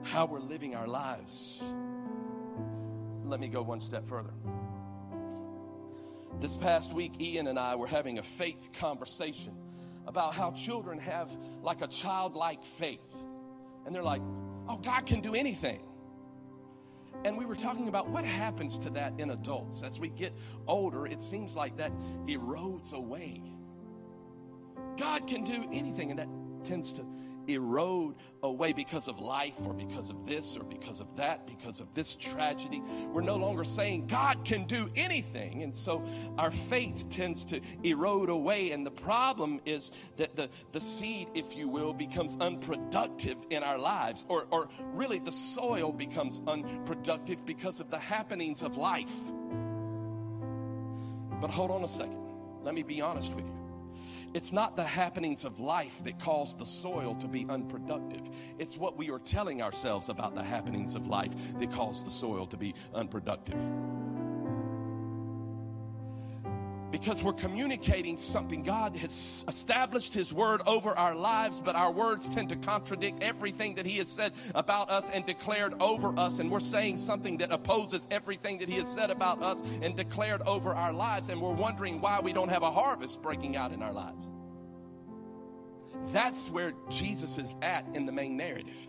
how 0.02 0.26
we're 0.26 0.40
living 0.40 0.74
our 0.74 0.86
lives. 0.86 1.62
Let 3.24 3.40
me 3.40 3.48
go 3.48 3.62
one 3.62 3.80
step 3.80 4.06
further. 4.06 4.32
This 6.40 6.56
past 6.56 6.92
week, 6.92 7.20
Ian 7.20 7.46
and 7.46 7.58
I 7.58 7.76
were 7.76 7.86
having 7.86 8.18
a 8.18 8.22
faith 8.22 8.70
conversation 8.72 9.54
about 10.06 10.34
how 10.34 10.52
children 10.52 10.98
have 10.98 11.30
like 11.62 11.82
a 11.82 11.86
childlike 11.86 12.64
faith. 12.64 13.14
And 13.84 13.94
they're 13.94 14.02
like, 14.02 14.22
oh, 14.68 14.76
God 14.76 15.06
can 15.06 15.20
do 15.20 15.34
anything. 15.34 15.80
And 17.24 17.36
we 17.36 17.44
were 17.44 17.56
talking 17.56 17.88
about 17.88 18.08
what 18.08 18.24
happens 18.24 18.78
to 18.78 18.90
that 18.90 19.12
in 19.18 19.30
adults. 19.30 19.82
As 19.82 20.00
we 20.00 20.08
get 20.08 20.32
older, 20.66 21.06
it 21.06 21.20
seems 21.20 21.54
like 21.54 21.76
that 21.76 21.92
erodes 22.26 22.92
away. 22.94 23.42
God 24.96 25.26
can 25.26 25.44
do 25.44 25.68
anything, 25.72 26.10
and 26.10 26.18
that 26.18 26.28
tends 26.64 26.92
to 26.94 27.04
erode 27.54 28.16
away 28.42 28.72
because 28.72 29.08
of 29.08 29.18
life 29.18 29.56
or 29.64 29.72
because 29.72 30.10
of 30.10 30.26
this 30.26 30.56
or 30.56 30.64
because 30.64 31.00
of 31.00 31.16
that, 31.16 31.46
because 31.46 31.80
of 31.80 31.92
this 31.94 32.14
tragedy. 32.14 32.82
We're 33.08 33.22
no 33.22 33.36
longer 33.36 33.64
saying 33.64 34.06
God 34.06 34.44
can 34.44 34.64
do 34.64 34.90
anything. 34.96 35.62
And 35.62 35.74
so 35.74 36.04
our 36.38 36.50
faith 36.50 37.08
tends 37.10 37.44
to 37.46 37.60
erode 37.82 38.30
away. 38.30 38.70
And 38.70 38.84
the 38.84 38.90
problem 38.90 39.60
is 39.64 39.92
that 40.16 40.36
the, 40.36 40.48
the 40.72 40.80
seed, 40.80 41.28
if 41.34 41.56
you 41.56 41.68
will, 41.68 41.92
becomes 41.92 42.36
unproductive 42.40 43.36
in 43.50 43.62
our 43.62 43.78
lives, 43.78 44.24
or, 44.28 44.46
or 44.50 44.68
really 44.92 45.18
the 45.18 45.32
soil 45.32 45.92
becomes 45.92 46.42
unproductive 46.46 47.44
because 47.44 47.80
of 47.80 47.90
the 47.90 47.98
happenings 47.98 48.62
of 48.62 48.76
life. 48.76 49.14
But 51.40 51.50
hold 51.50 51.70
on 51.70 51.84
a 51.84 51.88
second. 51.88 52.18
Let 52.62 52.74
me 52.74 52.82
be 52.82 53.00
honest 53.00 53.32
with 53.34 53.46
you. 53.46 53.59
It's 54.32 54.52
not 54.52 54.76
the 54.76 54.84
happenings 54.84 55.44
of 55.44 55.58
life 55.58 56.04
that 56.04 56.20
cause 56.20 56.54
the 56.54 56.64
soil 56.64 57.16
to 57.16 57.26
be 57.26 57.46
unproductive. 57.48 58.22
It's 58.58 58.76
what 58.76 58.96
we 58.96 59.10
are 59.10 59.18
telling 59.18 59.60
ourselves 59.60 60.08
about 60.08 60.36
the 60.36 60.44
happenings 60.44 60.94
of 60.94 61.08
life 61.08 61.34
that 61.58 61.72
cause 61.72 62.04
the 62.04 62.10
soil 62.10 62.46
to 62.46 62.56
be 62.56 62.74
unproductive. 62.94 63.60
Because 66.90 67.22
we're 67.22 67.32
communicating 67.32 68.16
something. 68.16 68.62
God 68.62 68.96
has 68.96 69.44
established 69.48 70.14
His 70.14 70.32
word 70.32 70.62
over 70.66 70.90
our 70.90 71.14
lives, 71.14 71.60
but 71.60 71.76
our 71.76 71.92
words 71.92 72.28
tend 72.28 72.48
to 72.50 72.56
contradict 72.56 73.22
everything 73.22 73.74
that 73.76 73.86
He 73.86 73.98
has 73.98 74.08
said 74.08 74.32
about 74.54 74.90
us 74.90 75.08
and 75.10 75.24
declared 75.24 75.74
over 75.80 76.18
us. 76.18 76.38
And 76.38 76.50
we're 76.50 76.60
saying 76.60 76.96
something 76.96 77.38
that 77.38 77.52
opposes 77.52 78.06
everything 78.10 78.58
that 78.58 78.68
He 78.68 78.78
has 78.78 78.88
said 78.88 79.10
about 79.10 79.42
us 79.42 79.62
and 79.82 79.96
declared 79.96 80.42
over 80.42 80.74
our 80.74 80.92
lives. 80.92 81.28
And 81.28 81.40
we're 81.40 81.52
wondering 81.52 82.00
why 82.00 82.20
we 82.20 82.32
don't 82.32 82.48
have 82.48 82.62
a 82.62 82.70
harvest 82.70 83.22
breaking 83.22 83.56
out 83.56 83.72
in 83.72 83.82
our 83.82 83.92
lives. 83.92 84.28
That's 86.12 86.48
where 86.50 86.72
Jesus 86.88 87.38
is 87.38 87.54
at 87.62 87.84
in 87.94 88.06
the 88.06 88.12
main 88.12 88.36
narrative. 88.36 88.88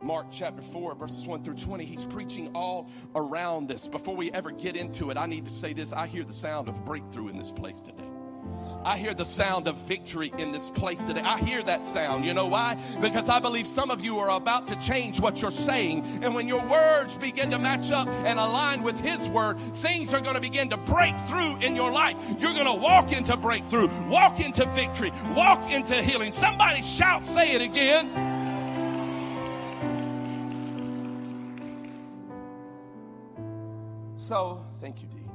Mark 0.00 0.26
chapter 0.30 0.62
4, 0.62 0.94
verses 0.94 1.26
1 1.26 1.42
through 1.42 1.54
20. 1.54 1.84
He's 1.84 2.04
preaching 2.04 2.50
all 2.54 2.88
around 3.14 3.68
this. 3.68 3.88
Before 3.88 4.14
we 4.14 4.30
ever 4.32 4.50
get 4.50 4.76
into 4.76 5.10
it, 5.10 5.16
I 5.16 5.26
need 5.26 5.44
to 5.46 5.50
say 5.50 5.72
this. 5.72 5.92
I 5.92 6.06
hear 6.06 6.24
the 6.24 6.32
sound 6.32 6.68
of 6.68 6.84
breakthrough 6.84 7.28
in 7.28 7.38
this 7.38 7.50
place 7.50 7.80
today. 7.80 8.04
I 8.84 8.96
hear 8.96 9.12
the 9.12 9.24
sound 9.24 9.66
of 9.66 9.76
victory 9.76 10.32
in 10.38 10.52
this 10.52 10.70
place 10.70 11.02
today. 11.02 11.20
I 11.20 11.38
hear 11.38 11.62
that 11.64 11.84
sound. 11.84 12.24
You 12.24 12.32
know 12.32 12.46
why? 12.46 12.78
Because 13.00 13.28
I 13.28 13.40
believe 13.40 13.66
some 13.66 13.90
of 13.90 14.04
you 14.04 14.18
are 14.18 14.30
about 14.30 14.68
to 14.68 14.76
change 14.76 15.20
what 15.20 15.42
you're 15.42 15.50
saying. 15.50 16.06
And 16.22 16.34
when 16.34 16.46
your 16.46 16.64
words 16.64 17.16
begin 17.16 17.50
to 17.50 17.58
match 17.58 17.90
up 17.90 18.08
and 18.08 18.38
align 18.38 18.82
with 18.82 18.98
His 19.00 19.28
word, 19.28 19.58
things 19.58 20.14
are 20.14 20.20
going 20.20 20.36
to 20.36 20.40
begin 20.40 20.70
to 20.70 20.76
break 20.76 21.18
through 21.28 21.56
in 21.56 21.74
your 21.74 21.90
life. 21.90 22.16
You're 22.38 22.54
going 22.54 22.66
to 22.66 22.72
walk 22.72 23.12
into 23.12 23.36
breakthrough, 23.36 23.88
walk 24.06 24.40
into 24.40 24.64
victory, 24.66 25.12
walk 25.34 25.70
into 25.70 26.00
healing. 26.00 26.30
Somebody 26.30 26.80
shout, 26.80 27.26
say 27.26 27.54
it 27.54 27.62
again. 27.62 28.27
So, 34.28 34.62
thank 34.82 35.00
you, 35.00 35.08
Dee. 35.08 35.30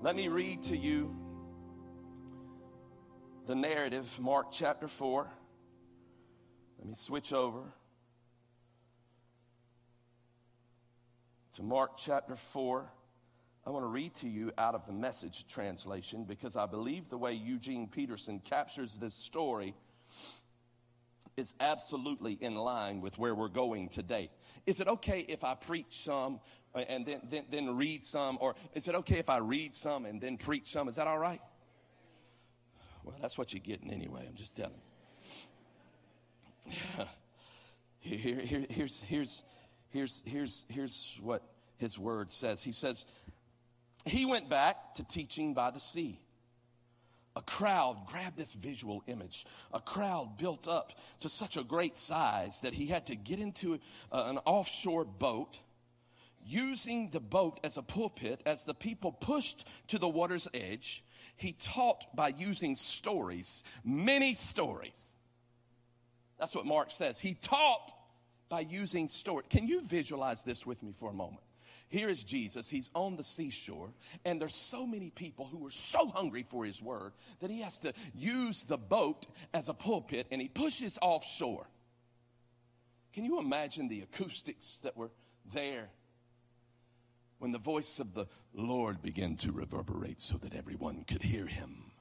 Let 0.00 0.16
me 0.16 0.28
read 0.28 0.62
to 0.62 0.76
you 0.78 1.14
the 3.46 3.54
narrative, 3.54 4.08
Mark 4.18 4.50
chapter 4.50 4.88
4. 4.88 5.30
Let 6.78 6.88
me 6.88 6.94
switch 6.94 7.34
over 7.34 7.60
to 11.56 11.62
Mark 11.62 11.98
chapter 11.98 12.34
4. 12.34 12.90
I 13.66 13.68
want 13.68 13.82
to 13.82 13.88
read 13.88 14.14
to 14.14 14.26
you 14.26 14.52
out 14.56 14.74
of 14.74 14.86
the 14.86 14.94
message 14.94 15.46
translation 15.46 16.24
because 16.24 16.56
I 16.56 16.64
believe 16.64 17.10
the 17.10 17.18
way 17.18 17.34
Eugene 17.34 17.88
Peterson 17.88 18.40
captures 18.40 18.96
this 18.96 19.12
story 19.12 19.74
is 21.36 21.52
absolutely 21.60 22.32
in 22.40 22.54
line 22.54 23.00
with 23.00 23.18
where 23.18 23.34
we're 23.34 23.48
going 23.48 23.88
today. 23.88 24.30
Is 24.64 24.80
it 24.80 24.88
okay 24.88 25.20
if 25.28 25.44
I 25.44 25.54
preach 25.54 26.02
some 26.04 26.40
and 26.82 27.06
then, 27.06 27.20
then, 27.30 27.44
then 27.50 27.76
read 27.76 28.04
some? 28.04 28.38
Or 28.40 28.54
is 28.74 28.88
it 28.88 28.94
okay 28.96 29.18
if 29.18 29.30
I 29.30 29.38
read 29.38 29.74
some 29.74 30.04
and 30.04 30.20
then 30.20 30.36
preach 30.36 30.70
some? 30.72 30.88
Is 30.88 30.96
that 30.96 31.06
all 31.06 31.18
right? 31.18 31.40
Well, 33.04 33.16
that's 33.20 33.38
what 33.38 33.52
you're 33.52 33.60
getting 33.60 33.92
anyway. 33.92 34.24
I'm 34.28 34.34
just 34.34 34.54
telling 34.54 34.72
you. 36.66 36.72
Here, 38.00 38.40
here, 38.40 38.64
here's, 38.70 39.00
here's, 39.00 39.42
here's, 39.88 40.22
here's, 40.24 40.64
here's 40.68 41.18
what 41.20 41.42
his 41.76 41.98
word 41.98 42.30
says. 42.30 42.62
He 42.62 42.70
says, 42.70 43.04
He 44.04 44.24
went 44.24 44.48
back 44.48 44.94
to 44.94 45.02
teaching 45.02 45.54
by 45.54 45.72
the 45.72 45.80
sea 45.80 46.20
a 47.36 47.42
crowd, 47.42 48.06
grab 48.06 48.34
this 48.34 48.54
visual 48.54 49.02
image, 49.06 49.44
a 49.72 49.80
crowd 49.80 50.38
built 50.38 50.66
up 50.66 50.92
to 51.20 51.28
such 51.28 51.58
a 51.58 51.62
great 51.62 51.98
size 51.98 52.60
that 52.62 52.72
he 52.72 52.86
had 52.86 53.06
to 53.06 53.14
get 53.14 53.38
into 53.38 53.74
uh, 54.10 54.24
an 54.26 54.38
offshore 54.46 55.04
boat, 55.04 55.58
using 56.46 57.10
the 57.10 57.20
boat 57.20 57.60
as 57.64 57.76
a 57.76 57.82
pulpit 57.82 58.40
as 58.46 58.64
the 58.64 58.74
people 58.74 59.12
pushed 59.12 59.66
to 59.88 59.98
the 59.98 60.08
water's 60.08 60.48
edge. 60.54 61.04
He 61.36 61.52
taught 61.52 62.04
by 62.14 62.28
using 62.28 62.74
stories, 62.74 63.64
many 63.84 64.34
stories. 64.34 65.08
That's 66.38 66.54
what 66.54 66.66
Mark 66.66 66.90
says. 66.90 67.18
He 67.18 67.34
taught 67.34 67.92
by 68.48 68.60
using 68.60 69.08
stories. 69.08 69.46
Can 69.50 69.66
you 69.66 69.82
visualize 69.82 70.42
this 70.42 70.64
with 70.64 70.82
me 70.82 70.94
for 70.98 71.10
a 71.10 71.14
moment? 71.14 71.42
Here 71.88 72.08
is 72.08 72.24
Jesus. 72.24 72.68
He's 72.68 72.90
on 72.94 73.16
the 73.16 73.22
seashore, 73.22 73.90
and 74.24 74.40
there's 74.40 74.54
so 74.54 74.86
many 74.86 75.10
people 75.10 75.46
who 75.46 75.64
are 75.66 75.70
so 75.70 76.08
hungry 76.08 76.44
for 76.48 76.64
his 76.64 76.82
word 76.82 77.12
that 77.40 77.50
he 77.50 77.60
has 77.60 77.78
to 77.78 77.92
use 78.14 78.64
the 78.64 78.76
boat 78.76 79.26
as 79.54 79.68
a 79.68 79.74
pulpit 79.74 80.26
and 80.30 80.40
he 80.40 80.48
pushes 80.48 80.98
offshore. 81.00 81.68
Can 83.12 83.24
you 83.24 83.38
imagine 83.38 83.88
the 83.88 84.02
acoustics 84.02 84.80
that 84.82 84.96
were 84.96 85.10
there 85.54 85.88
when 87.38 87.52
the 87.52 87.58
voice 87.58 88.00
of 88.00 88.14
the 88.14 88.26
Lord 88.54 89.02
began 89.02 89.36
to 89.36 89.52
reverberate 89.52 90.20
so 90.20 90.36
that 90.38 90.54
everyone 90.54 91.04
could 91.04 91.22
hear 91.22 91.46
him? 91.46 91.92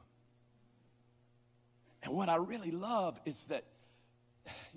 And 2.03 2.13
what 2.13 2.29
I 2.29 2.35
really 2.35 2.71
love 2.71 3.19
is 3.25 3.45
that 3.45 3.63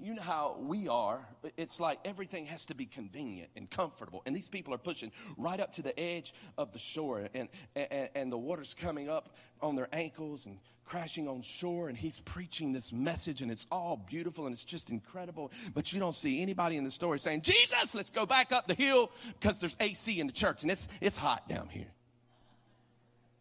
you 0.00 0.14
know 0.14 0.22
how 0.22 0.56
we 0.60 0.88
are. 0.88 1.26
It's 1.56 1.80
like 1.80 1.98
everything 2.04 2.46
has 2.46 2.66
to 2.66 2.74
be 2.74 2.86
convenient 2.86 3.50
and 3.56 3.70
comfortable. 3.70 4.22
And 4.26 4.34
these 4.34 4.48
people 4.48 4.74
are 4.74 4.78
pushing 4.78 5.12
right 5.36 5.60
up 5.60 5.72
to 5.74 5.82
the 5.82 5.98
edge 5.98 6.32
of 6.56 6.72
the 6.72 6.78
shore, 6.78 7.28
and, 7.34 7.48
and, 7.74 8.08
and 8.14 8.32
the 8.32 8.38
water's 8.38 8.74
coming 8.74 9.08
up 9.08 9.34
on 9.60 9.74
their 9.74 9.88
ankles 9.92 10.46
and 10.46 10.58
crashing 10.84 11.28
on 11.28 11.42
shore. 11.42 11.88
And 11.88 11.96
he's 11.96 12.20
preaching 12.20 12.72
this 12.72 12.92
message, 12.92 13.42
and 13.42 13.50
it's 13.50 13.66
all 13.70 13.96
beautiful 13.96 14.46
and 14.46 14.54
it's 14.54 14.64
just 14.64 14.90
incredible. 14.90 15.52
But 15.74 15.92
you 15.92 16.00
don't 16.00 16.14
see 16.14 16.42
anybody 16.42 16.76
in 16.76 16.84
the 16.84 16.90
story 16.90 17.18
saying, 17.18 17.42
Jesus, 17.42 17.94
let's 17.94 18.10
go 18.10 18.26
back 18.26 18.52
up 18.52 18.66
the 18.66 18.74
hill 18.74 19.10
because 19.38 19.60
there's 19.60 19.76
AC 19.80 20.18
in 20.18 20.26
the 20.26 20.32
church 20.32 20.62
and 20.62 20.70
it's, 20.70 20.88
it's 21.00 21.16
hot 21.16 21.48
down 21.48 21.68
here. 21.68 21.92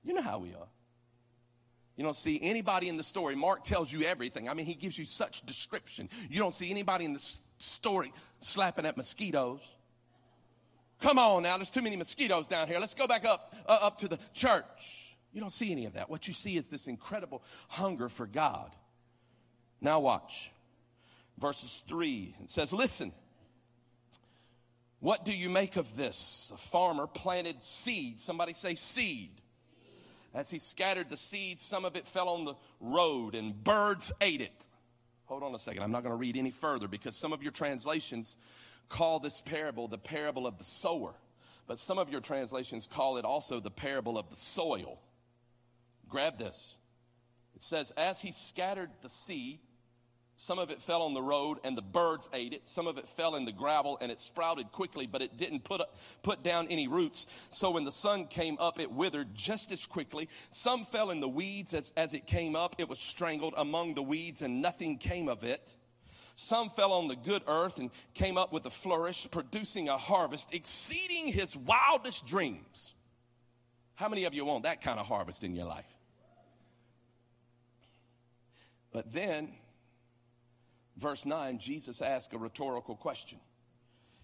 You 0.04 0.14
know 0.14 0.22
how 0.22 0.40
we 0.40 0.54
are. 0.54 0.68
You 1.98 2.04
don't 2.04 2.16
see 2.16 2.40
anybody 2.44 2.88
in 2.88 2.96
the 2.96 3.04
story. 3.04 3.36
Mark 3.36 3.64
tells 3.64 3.92
you 3.92 4.04
everything. 4.04 4.48
I 4.48 4.54
mean, 4.54 4.68
he 4.68 4.76
gives 4.76 4.98
you 4.98 5.06
such 5.06 5.44
description. 5.46 6.10
You 6.30 6.40
don't 6.40 6.54
see 6.54 6.70
anybody 6.70 7.06
in 7.06 7.14
the 7.14 7.36
story 7.58 8.14
slapping 8.40 8.86
at 8.86 8.96
mosquitoes. 8.96 9.62
Come 11.02 11.18
on 11.18 11.44
now, 11.44 11.58
there's 11.58 11.72
too 11.72 11.82
many 11.82 11.96
mosquitoes 11.96 12.48
down 12.48 12.68
here. 12.68 12.80
Let's 12.80 12.94
go 12.94 13.08
back 13.08 13.26
up 13.26 13.54
uh, 13.68 13.80
up 13.82 13.98
to 14.00 14.08
the 14.08 14.20
church. 14.34 15.16
You 15.34 15.42
don't 15.42 15.52
see 15.52 15.72
any 15.72 15.86
of 15.86 15.94
that. 15.94 16.10
What 16.10 16.28
you 16.28 16.34
see 16.34 16.56
is 16.56 16.70
this 16.70 16.88
incredible 16.88 17.44
hunger 17.68 18.10
for 18.10 18.26
God. 18.26 18.76
Now 19.82 20.00
watch. 20.00 20.52
Verses 21.38 21.84
3. 21.88 22.36
It 22.44 22.50
says, 22.50 22.74
"Listen. 22.74 23.12
What 25.00 25.26
do 25.26 25.32
you 25.32 25.50
make 25.50 25.76
of 25.78 25.96
this? 25.96 26.52
A 26.52 26.58
farmer 26.58 27.06
planted 27.06 27.62
seed. 27.62 28.20
Somebody 28.20 28.54
say 28.54 28.74
seed 28.74 29.30
as 30.34 30.50
he 30.50 30.60
scattered 30.60 31.10
the 31.10 31.18
seeds, 31.18 31.62
some 31.62 31.86
of 31.86 31.96
it 31.96 32.08
fell 32.08 32.30
on 32.30 32.46
the 32.46 32.56
road 32.80 33.36
and 33.36 33.64
birds 33.64 34.12
ate 34.22 34.42
it. 34.42 34.68
Hold 35.26 35.44
on 35.44 35.54
a 35.54 35.60
second. 35.60 35.84
I'm 35.84 35.92
not 35.92 36.04
going 36.04 36.14
to 36.14 36.18
read 36.18 36.38
any 36.38 36.52
further 36.52 36.88
because 36.88 37.16
some 37.16 37.34
of 37.34 37.44
your 37.44 37.52
translations 37.52 38.38
call 38.90 39.20
this 39.20 39.42
parable 39.42 39.88
the 39.88 39.98
parable 39.98 40.48
of 40.48 40.58
the 40.58 40.64
sower, 40.64 41.14
but 41.68 41.78
some 41.78 41.98
of 41.98 42.10
your 42.10 42.22
translations 42.22 42.88
call 42.88 43.18
it 43.18 43.26
also 43.26 43.60
the 43.60 43.72
parable 43.72 44.18
of 44.18 44.30
the 44.30 44.38
soil. 44.38 45.00
Grab 46.08 46.38
this. 46.38 46.74
It 47.56 47.62
says, 47.62 47.92
As 47.98 48.22
he 48.22 48.32
scattered 48.32 48.92
the 49.02 49.10
seed, 49.10 49.60
some 50.40 50.60
of 50.60 50.70
it 50.70 50.84
fell 50.84 51.02
on 51.02 51.16
the 51.16 51.22
road 51.22 51.58
and 51.64 51.76
the 51.76 51.82
birds 51.82 52.30
ate 52.32 52.54
it. 52.54 52.70
Some 52.70 52.86
of 52.86 53.00
it 53.00 53.08
fell 53.10 53.36
in 53.36 53.44
the 53.44 53.52
gravel 53.52 53.98
and 54.00 54.12
it 54.12 54.20
sprouted 54.20 54.72
quickly, 54.72 55.08
but 55.08 55.24
it 55.24 55.36
didn't 55.36 55.64
put, 55.64 55.82
up, 55.82 55.98
put 56.22 56.44
down 56.44 56.68
any 56.68 56.88
roots. 56.88 57.26
So 57.50 57.72
when 57.72 57.86
the 57.86 57.92
sun 57.92 58.28
came 58.28 58.56
up, 58.60 58.80
it 58.80 58.92
withered 58.92 59.34
just 59.34 59.72
as 59.72 59.88
quickly. 59.88 60.30
Some 60.52 60.86
fell 60.86 61.10
in 61.10 61.22
the 61.22 61.28
weeds 61.28 61.74
as, 61.74 61.92
as 61.98 62.14
it 62.14 62.28
came 62.28 62.56
up. 62.56 62.76
It 62.78 62.88
was 62.88 63.00
strangled 63.00 63.56
among 63.58 63.96
the 63.96 64.04
weeds 64.04 64.44
and 64.44 64.62
nothing 64.62 65.00
came 65.00 65.28
of 65.28 65.44
it. 65.44 65.74
Some 66.36 66.70
fell 66.70 66.94
on 66.94 67.08
the 67.08 67.16
good 67.16 67.42
earth 67.48 67.80
and 67.80 67.90
came 68.14 68.38
up 68.38 68.54
with 68.54 68.68
a 68.68 68.70
flourish, 68.70 69.28
producing 69.32 69.90
a 69.90 69.98
harvest 69.98 70.54
exceeding 70.54 71.34
his 71.34 71.58
wildest 71.58 72.28
dreams. 72.28 72.94
How 73.96 74.08
many 74.08 74.26
of 74.26 74.36
you 74.36 74.46
want 74.46 74.66
that 74.66 74.84
kind 74.84 75.00
of 75.00 75.08
harvest 75.08 75.44
in 75.44 75.56
your 75.56 75.66
life? 75.66 75.90
But 78.92 79.12
then 79.12 79.50
verse 80.98 81.26
9, 81.26 81.60
Jesus 81.60 82.02
asks 82.02 82.34
a 82.34 82.38
rhetorical 82.38 82.96
question. 82.96 83.40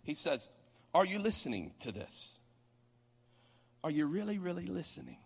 He 0.04 0.14
says, 0.14 0.50
Are 0.94 1.06
you 1.06 1.20
listening 1.20 1.74
to 1.80 1.92
this? 1.92 2.38
Are 3.84 3.92
you 3.92 4.06
really, 4.06 4.38
really 4.38 4.66
listening? 4.66 5.18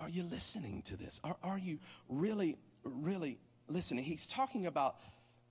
Are 0.00 0.08
you 0.08 0.22
listening 0.22 0.82
to 0.82 0.96
this? 0.96 1.20
Are, 1.24 1.36
are 1.42 1.58
you 1.58 1.78
really, 2.08 2.56
really 2.84 3.38
listening? 3.68 4.04
He's 4.04 4.26
talking 4.26 4.66
about 4.66 4.96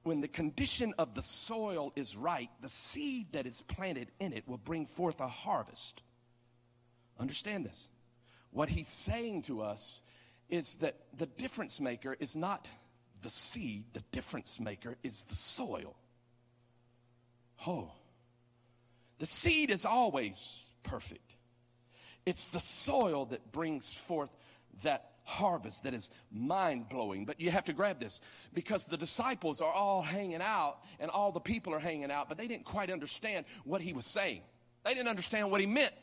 when 0.04 0.22
the 0.22 0.28
condition 0.30 0.94
of 0.98 1.16
the 1.16 1.22
soil 1.22 1.92
is 1.98 2.16
right, 2.16 2.50
the 2.62 2.70
seed 2.70 3.34
that 3.34 3.46
is 3.46 3.62
planted 3.64 4.10
in 4.22 4.32
it 4.32 4.48
will 4.48 4.58
bring 4.58 4.86
forth 4.86 5.20
a 5.20 5.28
harvest. 5.28 6.02
Understand 7.20 7.66
this. 7.66 7.90
What 8.52 8.70
he's 8.70 8.88
saying 8.88 9.44
to 9.44 9.62
us 9.62 10.02
is 10.50 10.76
that 10.78 10.96
the 11.18 11.26
difference 11.26 11.82
maker 11.82 12.16
is 12.18 12.38
not 12.38 12.70
the 13.28 13.34
seed, 13.34 13.84
the 13.92 14.04
difference 14.14 14.58
maker, 14.58 14.96
is 15.04 15.24
the 15.24 15.36
soil. 15.36 15.98
Oh, 17.68 17.92
the 19.20 19.26
seed 19.26 19.70
is 19.70 19.84
always 19.84 20.64
perfect. 20.84 21.34
It's 22.26 22.48
the 22.48 22.62
soil 22.62 23.26
that 23.26 23.52
brings 23.52 23.94
forth 23.94 24.30
that 24.82 25.12
harvest 25.26 25.84
that 25.84 25.94
is 25.94 26.10
mind 26.32 26.88
blowing. 26.88 27.26
But 27.26 27.42
you 27.42 27.52
have 27.52 27.66
to 27.66 27.74
grab 27.74 28.00
this 28.00 28.22
because 28.54 28.86
the 28.86 28.96
disciples 28.96 29.60
are 29.60 29.74
all 29.74 30.02
hanging 30.02 30.42
out 30.42 30.78
and 30.98 31.12
all 31.12 31.34
the 31.34 31.42
people 31.42 31.74
are 31.74 31.80
hanging 31.80 32.12
out, 32.12 32.30
but 32.30 32.38
they 32.38 32.48
didn't 32.48 32.64
quite 32.64 32.90
understand 32.90 33.46
what 33.66 33.82
he 33.82 33.92
was 33.92 34.06
saying. 34.06 34.40
They 34.86 34.94
didn't 34.94 35.10
understand 35.10 35.52
what 35.52 35.60
he 35.60 35.68
meant. 35.68 35.94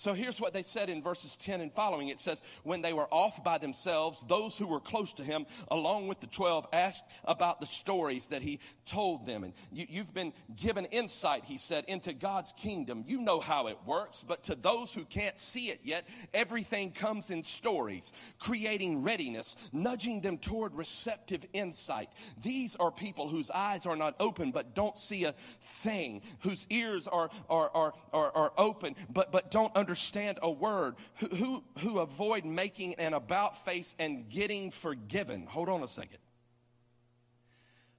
So 0.00 0.14
here's 0.14 0.40
what 0.40 0.54
they 0.54 0.62
said 0.62 0.88
in 0.88 1.02
verses 1.02 1.36
10 1.36 1.60
and 1.60 1.70
following. 1.70 2.08
It 2.08 2.18
says, 2.18 2.40
When 2.62 2.80
they 2.80 2.94
were 2.94 3.06
off 3.12 3.44
by 3.44 3.58
themselves, 3.58 4.24
those 4.26 4.56
who 4.56 4.66
were 4.66 4.80
close 4.80 5.12
to 5.12 5.22
him, 5.22 5.44
along 5.70 6.08
with 6.08 6.20
the 6.20 6.26
12, 6.26 6.68
asked 6.72 7.04
about 7.22 7.60
the 7.60 7.66
stories 7.66 8.28
that 8.28 8.40
he 8.40 8.60
told 8.86 9.26
them. 9.26 9.44
And 9.44 9.52
you, 9.70 10.00
have 10.00 10.14
been 10.14 10.32
given 10.56 10.86
insight, 10.86 11.44
he 11.44 11.58
said, 11.58 11.84
into 11.86 12.14
God's 12.14 12.52
kingdom. 12.52 13.04
You 13.06 13.20
know 13.20 13.40
how 13.40 13.66
it 13.66 13.76
works, 13.84 14.24
but 14.26 14.44
to 14.44 14.54
those 14.54 14.90
who 14.90 15.04
can't 15.04 15.38
see 15.38 15.68
it 15.68 15.80
yet, 15.84 16.08
everything 16.32 16.92
comes 16.92 17.28
in 17.28 17.44
stories, 17.44 18.10
creating 18.38 19.02
readiness, 19.02 19.54
nudging 19.70 20.22
them 20.22 20.38
toward 20.38 20.74
receptive 20.76 21.44
insight. 21.52 22.08
These 22.42 22.74
are 22.76 22.90
people 22.90 23.28
whose 23.28 23.50
eyes 23.50 23.84
are 23.84 23.96
not 23.96 24.16
open, 24.18 24.50
but 24.50 24.74
don't 24.74 24.96
see 24.96 25.24
a 25.24 25.34
thing, 25.82 26.22
whose 26.38 26.66
ears 26.70 27.06
are, 27.06 27.28
are, 27.50 27.70
are, 27.74 27.92
are, 28.14 28.32
are 28.34 28.52
open, 28.56 28.96
but, 29.12 29.30
but 29.30 29.50
don't 29.50 29.76
understand 29.76 29.89
understand 29.90 30.38
a 30.40 30.48
word, 30.48 30.94
who, 31.16 31.26
who, 31.26 31.64
who 31.80 31.98
avoid 31.98 32.44
making 32.44 32.94
an 32.94 33.12
about 33.12 33.64
face 33.64 33.96
and 33.98 34.28
getting 34.28 34.70
forgiven. 34.70 35.46
Hold 35.46 35.68
on 35.68 35.82
a 35.82 35.88
second. 35.88 36.18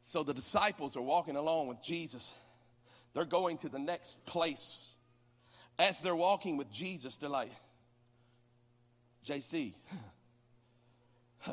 So 0.01 0.23
the 0.23 0.33
disciples 0.33 0.95
are 0.95 1.01
walking 1.01 1.35
along 1.35 1.67
with 1.67 1.83
Jesus. 1.83 2.31
They're 3.13 3.25
going 3.25 3.57
to 3.57 3.69
the 3.69 3.77
next 3.77 4.25
place. 4.25 4.87
As 5.77 5.99
they're 5.99 6.15
walking 6.15 6.55
with 6.55 6.71
Jesus, 6.71 7.17
they're 7.17 7.29
like, 7.29 7.51
JC, 9.25 9.73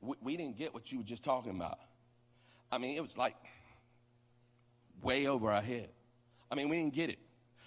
we, 0.00 0.16
we 0.20 0.36
didn't 0.36 0.58
get 0.58 0.74
what 0.74 0.90
you 0.90 0.98
were 0.98 1.04
just 1.04 1.22
talking 1.22 1.54
about. 1.54 1.78
I 2.72 2.78
mean, 2.78 2.96
it 2.96 3.00
was 3.00 3.16
like 3.16 3.36
way 5.00 5.28
over 5.28 5.52
our 5.52 5.62
head. 5.62 5.90
I 6.50 6.56
mean, 6.56 6.68
we 6.68 6.78
didn't 6.78 6.94
get 6.94 7.08
it. 7.08 7.20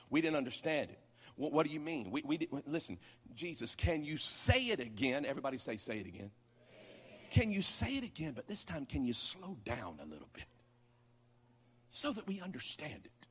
We 0.10 0.20
didn't 0.20 0.36
understand 0.36 0.89
it. 0.89 1.00
What, 1.35 1.51
what 1.51 1.65
do 1.65 1.73
you 1.73 1.79
mean? 1.79 2.11
We, 2.11 2.21
we, 2.25 2.47
listen, 2.67 2.97
Jesus, 3.33 3.75
can 3.75 4.03
you 4.03 4.17
say 4.17 4.67
it 4.67 4.79
again? 4.79 5.25
Everybody 5.25 5.57
say, 5.57 5.77
say 5.77 5.99
it 5.99 6.07
again. 6.07 6.31
Can 7.31 7.51
you 7.51 7.61
say 7.61 7.93
it 7.93 8.03
again? 8.03 8.33
But 8.35 8.47
this 8.47 8.63
time, 8.63 8.85
can 8.85 9.05
you 9.05 9.13
slow 9.13 9.57
down 9.65 9.97
a 10.01 10.05
little 10.05 10.29
bit 10.33 10.45
so 11.89 12.11
that 12.11 12.27
we 12.27 12.39
understand 12.41 13.01
it? 13.05 13.27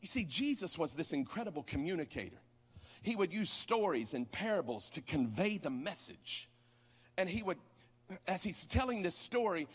You 0.00 0.08
see, 0.08 0.24
Jesus 0.24 0.78
was 0.78 0.94
this 0.94 1.12
incredible 1.12 1.62
communicator. 1.62 2.38
He 3.02 3.14
would 3.14 3.34
use 3.34 3.50
stories 3.50 4.14
and 4.14 4.30
parables 4.30 4.88
to 4.90 5.00
convey 5.00 5.58
the 5.58 5.70
message. 5.70 6.48
And 7.18 7.28
he 7.28 7.42
would, 7.42 7.58
as 8.26 8.42
he's 8.42 8.64
telling 8.64 9.02
this 9.02 9.16
story, 9.16 9.68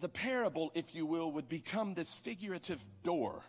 the 0.00 0.08
parable, 0.08 0.70
if 0.74 0.94
you 0.94 1.06
will, 1.06 1.32
would 1.32 1.48
become 1.48 1.94
this 1.94 2.16
figurative 2.16 2.80
door 3.04 3.42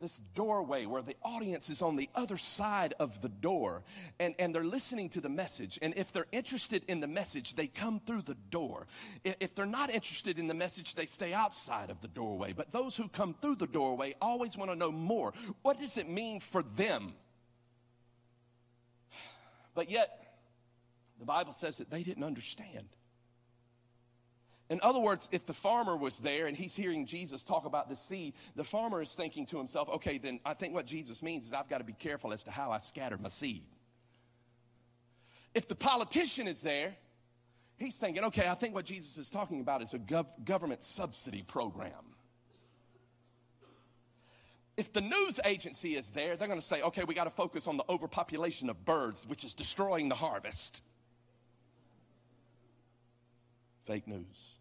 this 0.00 0.18
doorway 0.34 0.86
where 0.86 1.02
the 1.02 1.16
audience 1.22 1.68
is 1.68 1.82
on 1.82 1.96
the 1.96 2.08
other 2.14 2.36
side 2.36 2.94
of 2.98 3.20
the 3.20 3.28
door 3.28 3.82
and, 4.18 4.34
and 4.38 4.54
they're 4.54 4.64
listening 4.64 5.10
to 5.10 5.20
the 5.20 5.28
message. 5.28 5.78
And 5.82 5.94
if 5.96 6.10
they're 6.10 6.26
interested 6.32 6.82
in 6.88 7.00
the 7.00 7.06
message, 7.06 7.54
they 7.54 7.66
come 7.66 8.00
through 8.00 8.22
the 8.22 8.36
door. 8.50 8.86
If 9.24 9.54
they're 9.54 9.66
not 9.66 9.90
interested 9.90 10.38
in 10.38 10.46
the 10.46 10.54
message, 10.54 10.94
they 10.94 11.06
stay 11.06 11.34
outside 11.34 11.90
of 11.90 12.00
the 12.00 12.08
doorway. 12.08 12.52
But 12.52 12.72
those 12.72 12.96
who 12.96 13.08
come 13.08 13.34
through 13.40 13.56
the 13.56 13.66
doorway 13.66 14.14
always 14.20 14.56
want 14.56 14.70
to 14.70 14.76
know 14.76 14.90
more. 14.90 15.34
What 15.62 15.78
does 15.78 15.98
it 15.98 16.08
mean 16.08 16.40
for 16.40 16.62
them? 16.62 17.12
But 19.74 19.90
yet, 19.90 20.34
the 21.18 21.26
Bible 21.26 21.52
says 21.52 21.76
that 21.76 21.90
they 21.90 22.02
didn't 22.02 22.24
understand. 22.24 22.88
In 24.70 24.78
other 24.82 25.00
words, 25.00 25.28
if 25.32 25.46
the 25.46 25.52
farmer 25.52 25.96
was 25.96 26.20
there 26.20 26.46
and 26.46 26.56
he's 26.56 26.76
hearing 26.76 27.04
Jesus 27.04 27.42
talk 27.42 27.66
about 27.66 27.88
the 27.88 27.96
seed, 27.96 28.34
the 28.54 28.62
farmer 28.62 29.02
is 29.02 29.12
thinking 29.12 29.44
to 29.46 29.58
himself, 29.58 29.88
okay, 29.88 30.16
then 30.16 30.38
I 30.44 30.54
think 30.54 30.74
what 30.74 30.86
Jesus 30.86 31.24
means 31.24 31.44
is 31.44 31.52
I've 31.52 31.68
got 31.68 31.78
to 31.78 31.84
be 31.84 31.92
careful 31.92 32.32
as 32.32 32.44
to 32.44 32.52
how 32.52 32.70
I 32.70 32.78
scatter 32.78 33.18
my 33.18 33.30
seed. 33.30 33.64
If 35.56 35.66
the 35.66 35.74
politician 35.74 36.46
is 36.46 36.62
there, 36.62 36.94
he's 37.78 37.96
thinking, 37.96 38.22
okay, 38.26 38.46
I 38.46 38.54
think 38.54 38.72
what 38.72 38.84
Jesus 38.84 39.18
is 39.18 39.28
talking 39.28 39.60
about 39.60 39.82
is 39.82 39.92
a 39.92 39.98
gov- 39.98 40.44
government 40.44 40.84
subsidy 40.84 41.42
program. 41.42 41.90
If 44.76 44.92
the 44.92 45.00
news 45.00 45.40
agency 45.44 45.96
is 45.96 46.10
there, 46.10 46.36
they're 46.36 46.46
going 46.46 46.60
to 46.60 46.66
say, 46.66 46.80
okay, 46.80 47.02
we 47.02 47.14
got 47.14 47.24
to 47.24 47.30
focus 47.30 47.66
on 47.66 47.76
the 47.76 47.84
overpopulation 47.88 48.70
of 48.70 48.84
birds, 48.84 49.26
which 49.26 49.44
is 49.44 49.52
destroying 49.52 50.08
the 50.08 50.14
harvest. 50.14 50.80
Fake 53.84 54.06
news. 54.06 54.59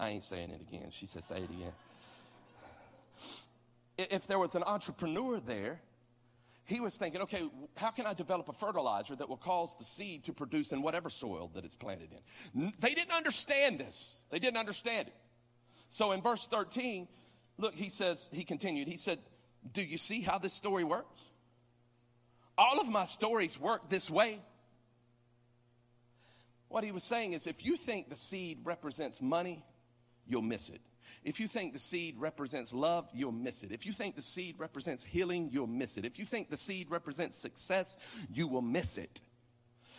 I 0.00 0.10
ain't 0.10 0.24
saying 0.24 0.50
it 0.50 0.60
again. 0.60 0.88
She 0.90 1.06
said, 1.06 1.24
say 1.24 1.38
it 1.38 1.50
again. 1.50 1.72
If 3.96 4.26
there 4.26 4.38
was 4.38 4.54
an 4.54 4.62
entrepreneur 4.62 5.40
there, 5.40 5.80
he 6.64 6.80
was 6.80 6.96
thinking, 6.96 7.22
okay, 7.22 7.48
how 7.76 7.90
can 7.90 8.06
I 8.06 8.12
develop 8.12 8.48
a 8.48 8.52
fertilizer 8.52 9.16
that 9.16 9.28
will 9.28 9.38
cause 9.38 9.74
the 9.78 9.84
seed 9.84 10.24
to 10.24 10.32
produce 10.32 10.70
in 10.70 10.82
whatever 10.82 11.08
soil 11.08 11.50
that 11.54 11.64
it's 11.64 11.74
planted 11.74 12.10
in? 12.54 12.72
They 12.78 12.94
didn't 12.94 13.14
understand 13.14 13.80
this. 13.80 14.18
They 14.30 14.38
didn't 14.38 14.58
understand 14.58 15.08
it. 15.08 15.14
So 15.88 16.12
in 16.12 16.20
verse 16.20 16.46
13, 16.46 17.08
look, 17.56 17.74
he 17.74 17.88
says, 17.88 18.28
he 18.32 18.44
continued, 18.44 18.86
he 18.86 18.98
said, 18.98 19.18
Do 19.72 19.82
you 19.82 19.96
see 19.96 20.20
how 20.20 20.38
this 20.38 20.52
story 20.52 20.84
works? 20.84 21.22
All 22.56 22.80
of 22.80 22.88
my 22.88 23.06
stories 23.06 23.58
work 23.58 23.88
this 23.88 24.10
way. 24.10 24.40
What 26.68 26.84
he 26.84 26.92
was 26.92 27.04
saying 27.04 27.32
is 27.32 27.46
if 27.46 27.64
you 27.64 27.76
think 27.76 28.10
the 28.10 28.16
seed 28.16 28.58
represents 28.64 29.22
money, 29.22 29.64
you'll 30.26 30.42
miss 30.42 30.68
it. 30.68 30.80
If 31.24 31.40
you 31.40 31.48
think 31.48 31.72
the 31.72 31.78
seed 31.78 32.16
represents 32.18 32.72
love, 32.72 33.08
you'll 33.14 33.32
miss 33.32 33.62
it. 33.62 33.72
If 33.72 33.86
you 33.86 33.92
think 33.92 34.14
the 34.14 34.22
seed 34.22 34.56
represents 34.58 35.02
healing, 35.02 35.48
you'll 35.50 35.66
miss 35.66 35.96
it. 35.96 36.04
If 36.04 36.18
you 36.18 36.26
think 36.26 36.50
the 36.50 36.56
seed 36.56 36.90
represents 36.90 37.36
success, 37.36 37.96
you 38.32 38.46
will 38.46 38.62
miss 38.62 38.98
it. 38.98 39.20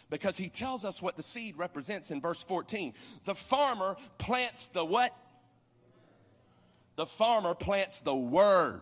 Because 0.10 0.38
he 0.38 0.50
tells 0.50 0.86
us 0.86 1.02
what 1.02 1.18
the 1.18 1.24
seed 1.24 1.58
represents 1.58 2.12
in 2.12 2.22
verse 2.22 2.42
14. 2.44 2.94
The 3.26 3.36
farmer 3.36 3.96
plants 4.18 4.68
the 4.70 4.86
what? 4.86 5.16
The 6.96 7.06
farmer 7.06 7.54
plants 7.54 8.02
the 8.02 8.16
word. 8.16 8.82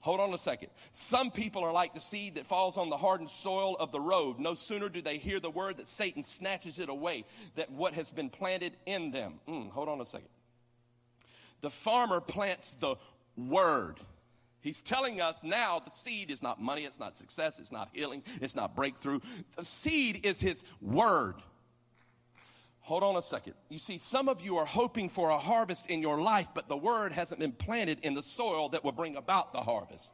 Hold 0.00 0.20
on 0.20 0.32
a 0.32 0.38
second. 0.38 0.70
Some 0.92 1.30
people 1.30 1.62
are 1.62 1.72
like 1.72 1.92
the 1.92 2.00
seed 2.00 2.36
that 2.36 2.46
falls 2.46 2.78
on 2.78 2.88
the 2.88 2.96
hardened 2.96 3.28
soil 3.28 3.76
of 3.78 3.92
the 3.92 4.00
road. 4.00 4.38
No 4.38 4.54
sooner 4.54 4.88
do 4.88 5.02
they 5.02 5.18
hear 5.18 5.40
the 5.40 5.50
word 5.50 5.76
that 5.76 5.86
Satan 5.86 6.22
snatches 6.22 6.78
it 6.78 6.88
away, 6.88 7.24
that 7.56 7.70
what 7.70 7.92
has 7.94 8.10
been 8.10 8.30
planted 8.30 8.72
in 8.86 9.10
them. 9.10 9.40
Mm, 9.46 9.70
hold 9.70 9.88
on 9.88 10.00
a 10.00 10.06
second. 10.06 10.28
The 11.60 11.70
farmer 11.70 12.20
plants 12.20 12.74
the 12.80 12.96
word. 13.36 14.00
He's 14.62 14.80
telling 14.80 15.20
us 15.20 15.42
now 15.42 15.80
the 15.80 15.90
seed 15.90 16.30
is 16.30 16.42
not 16.42 16.60
money, 16.60 16.84
it's 16.84 16.98
not 16.98 17.16
success, 17.16 17.58
it's 17.58 17.72
not 17.72 17.88
healing, 17.92 18.22
it's 18.40 18.54
not 18.54 18.74
breakthrough. 18.74 19.20
The 19.56 19.64
seed 19.64 20.24
is 20.24 20.40
his 20.40 20.64
word. 20.80 21.36
Hold 22.90 23.04
on 23.04 23.14
a 23.14 23.22
second. 23.22 23.54
You 23.68 23.78
see, 23.78 23.98
some 23.98 24.28
of 24.28 24.40
you 24.40 24.56
are 24.56 24.66
hoping 24.66 25.08
for 25.08 25.30
a 25.30 25.38
harvest 25.38 25.86
in 25.86 26.02
your 26.02 26.20
life, 26.20 26.48
but 26.56 26.68
the 26.68 26.76
word 26.76 27.12
hasn't 27.12 27.38
been 27.38 27.52
planted 27.52 28.00
in 28.02 28.14
the 28.14 28.20
soil 28.20 28.68
that 28.70 28.82
will 28.82 28.90
bring 28.90 29.14
about 29.14 29.52
the 29.52 29.60
harvest. 29.60 30.12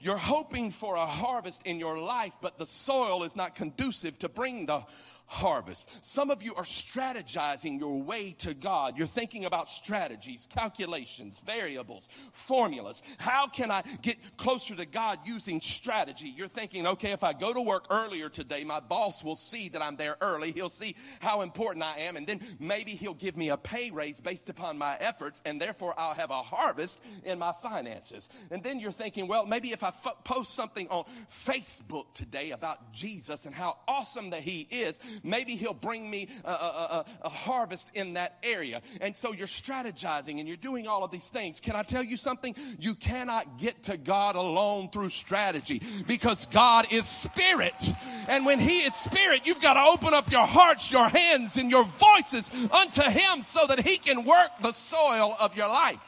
You're 0.00 0.16
hoping 0.16 0.70
for 0.70 0.96
a 0.96 1.04
harvest 1.04 1.66
in 1.66 1.78
your 1.78 1.98
life, 1.98 2.34
but 2.40 2.56
the 2.56 2.64
soil 2.64 3.22
is 3.22 3.36
not 3.36 3.54
conducive 3.54 4.18
to 4.20 4.30
bring 4.30 4.64
the 4.64 4.82
harvest. 5.28 5.88
Some 6.02 6.30
of 6.30 6.42
you 6.42 6.54
are 6.54 6.64
strategizing 6.64 7.78
your 7.78 8.02
way 8.02 8.32
to 8.38 8.54
God. 8.54 8.96
You're 8.96 9.06
thinking 9.06 9.44
about 9.44 9.68
strategies, 9.68 10.48
calculations, 10.50 11.38
variables, 11.44 12.08
formulas. 12.32 13.02
How 13.18 13.46
can 13.46 13.70
I 13.70 13.82
get 14.02 14.16
closer 14.38 14.74
to 14.74 14.86
God 14.86 15.20
using 15.24 15.60
strategy? 15.60 16.32
You're 16.34 16.48
thinking, 16.48 16.86
okay, 16.86 17.12
if 17.12 17.22
I 17.22 17.34
go 17.34 17.52
to 17.52 17.60
work 17.60 17.86
earlier 17.90 18.28
today, 18.28 18.64
my 18.64 18.80
boss 18.80 19.22
will 19.22 19.36
see 19.36 19.68
that 19.68 19.82
I'm 19.82 19.96
there 19.96 20.16
early. 20.20 20.50
He'll 20.52 20.68
see 20.68 20.96
how 21.20 21.42
important 21.42 21.84
I 21.84 21.98
am, 22.00 22.16
and 22.16 22.26
then 22.26 22.40
maybe 22.58 22.92
he'll 22.92 23.14
give 23.14 23.36
me 23.36 23.50
a 23.50 23.56
pay 23.56 23.90
raise 23.90 24.20
based 24.20 24.48
upon 24.48 24.78
my 24.78 24.96
efforts, 24.96 25.42
and 25.44 25.60
therefore 25.60 25.94
I'll 25.98 26.14
have 26.14 26.30
a 26.30 26.42
harvest 26.42 27.00
in 27.24 27.38
my 27.38 27.52
finances. 27.62 28.28
And 28.50 28.62
then 28.62 28.80
you're 28.80 28.92
thinking, 28.92 29.28
well, 29.28 29.44
maybe 29.44 29.72
if 29.72 29.82
I 29.82 29.88
f- 29.88 30.24
post 30.24 30.54
something 30.54 30.88
on 30.88 31.04
Facebook 31.30 32.14
today 32.14 32.52
about 32.52 32.92
Jesus 32.92 33.44
and 33.44 33.54
how 33.54 33.76
awesome 33.86 34.30
that 34.30 34.42
he 34.42 34.66
is, 34.70 34.98
maybe 35.22 35.56
he'll 35.56 35.74
bring 35.74 36.10
me 36.10 36.28
a, 36.44 36.50
a, 36.50 36.52
a, 36.52 37.04
a 37.22 37.28
harvest 37.28 37.88
in 37.94 38.14
that 38.14 38.38
area. 38.42 38.80
And 39.00 39.14
so 39.14 39.32
you're 39.32 39.46
strategizing 39.46 40.38
and 40.38 40.48
you're 40.48 40.56
doing 40.56 40.86
all 40.86 41.04
of 41.04 41.10
these 41.10 41.28
things. 41.28 41.60
Can 41.60 41.76
I 41.76 41.82
tell 41.82 42.02
you 42.02 42.16
something? 42.16 42.54
You 42.78 42.94
cannot 42.94 43.58
get 43.58 43.84
to 43.84 43.96
God 43.96 44.36
alone 44.36 44.90
through 44.90 45.10
strategy 45.10 45.82
because 46.06 46.46
God 46.46 46.86
is 46.90 47.06
spirit. 47.06 47.92
And 48.28 48.46
when 48.46 48.58
he 48.58 48.80
is 48.80 48.94
spirit, 48.94 49.46
you've 49.46 49.60
got 49.60 49.74
to 49.74 49.82
open 49.82 50.14
up 50.14 50.30
your 50.30 50.46
hearts, 50.46 50.90
your 50.90 51.08
hands, 51.08 51.56
and 51.56 51.70
your 51.70 51.84
voices 51.84 52.50
unto 52.70 53.02
him 53.02 53.42
so 53.42 53.66
that 53.66 53.80
he 53.80 53.98
can 53.98 54.24
work 54.24 54.50
the 54.62 54.72
soil 54.72 55.36
of 55.38 55.56
your 55.56 55.68
life. 55.68 56.00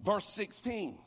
Verse 0.00 0.26
16 0.26 0.98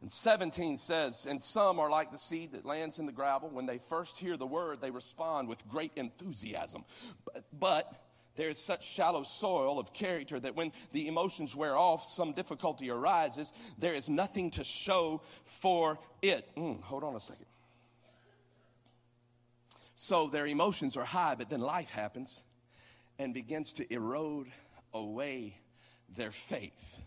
and 0.00 0.10
17 0.10 0.78
says, 0.78 1.26
And 1.28 1.40
some 1.40 1.78
are 1.78 1.90
like 1.90 2.10
the 2.10 2.18
seed 2.18 2.52
that 2.52 2.64
lands 2.64 2.98
in 2.98 3.06
the 3.06 3.12
gravel. 3.12 3.50
When 3.50 3.66
they 3.66 3.78
first 3.78 4.16
hear 4.16 4.36
the 4.36 4.46
word, 4.46 4.80
they 4.80 4.90
respond 4.90 5.48
with 5.48 5.66
great 5.68 5.92
enthusiasm. 5.96 6.84
But, 7.24 7.44
but 7.52 8.02
there 8.36 8.48
is 8.48 8.58
such 8.58 8.86
shallow 8.86 9.24
soil 9.24 9.78
of 9.78 9.92
character 9.92 10.40
that 10.40 10.56
when 10.56 10.72
the 10.92 11.06
emotions 11.08 11.54
wear 11.54 11.76
off, 11.76 12.04
some 12.04 12.32
difficulty 12.32 12.90
arises. 12.90 13.52
There 13.78 13.92
is 13.92 14.08
nothing 14.08 14.50
to 14.52 14.64
show 14.64 15.20
for 15.44 15.98
it. 16.22 16.48
Mm, 16.56 16.80
hold 16.82 17.04
on 17.04 17.14
a 17.14 17.20
second. 17.20 17.46
So 19.94 20.28
their 20.28 20.46
emotions 20.46 20.96
are 20.96 21.04
high, 21.04 21.34
but 21.34 21.50
then 21.50 21.60
life 21.60 21.90
happens 21.90 22.42
and 23.18 23.34
begins 23.34 23.74
to 23.74 23.92
erode 23.92 24.46
away 24.94 25.58
their 26.16 26.32
faith. 26.32 27.00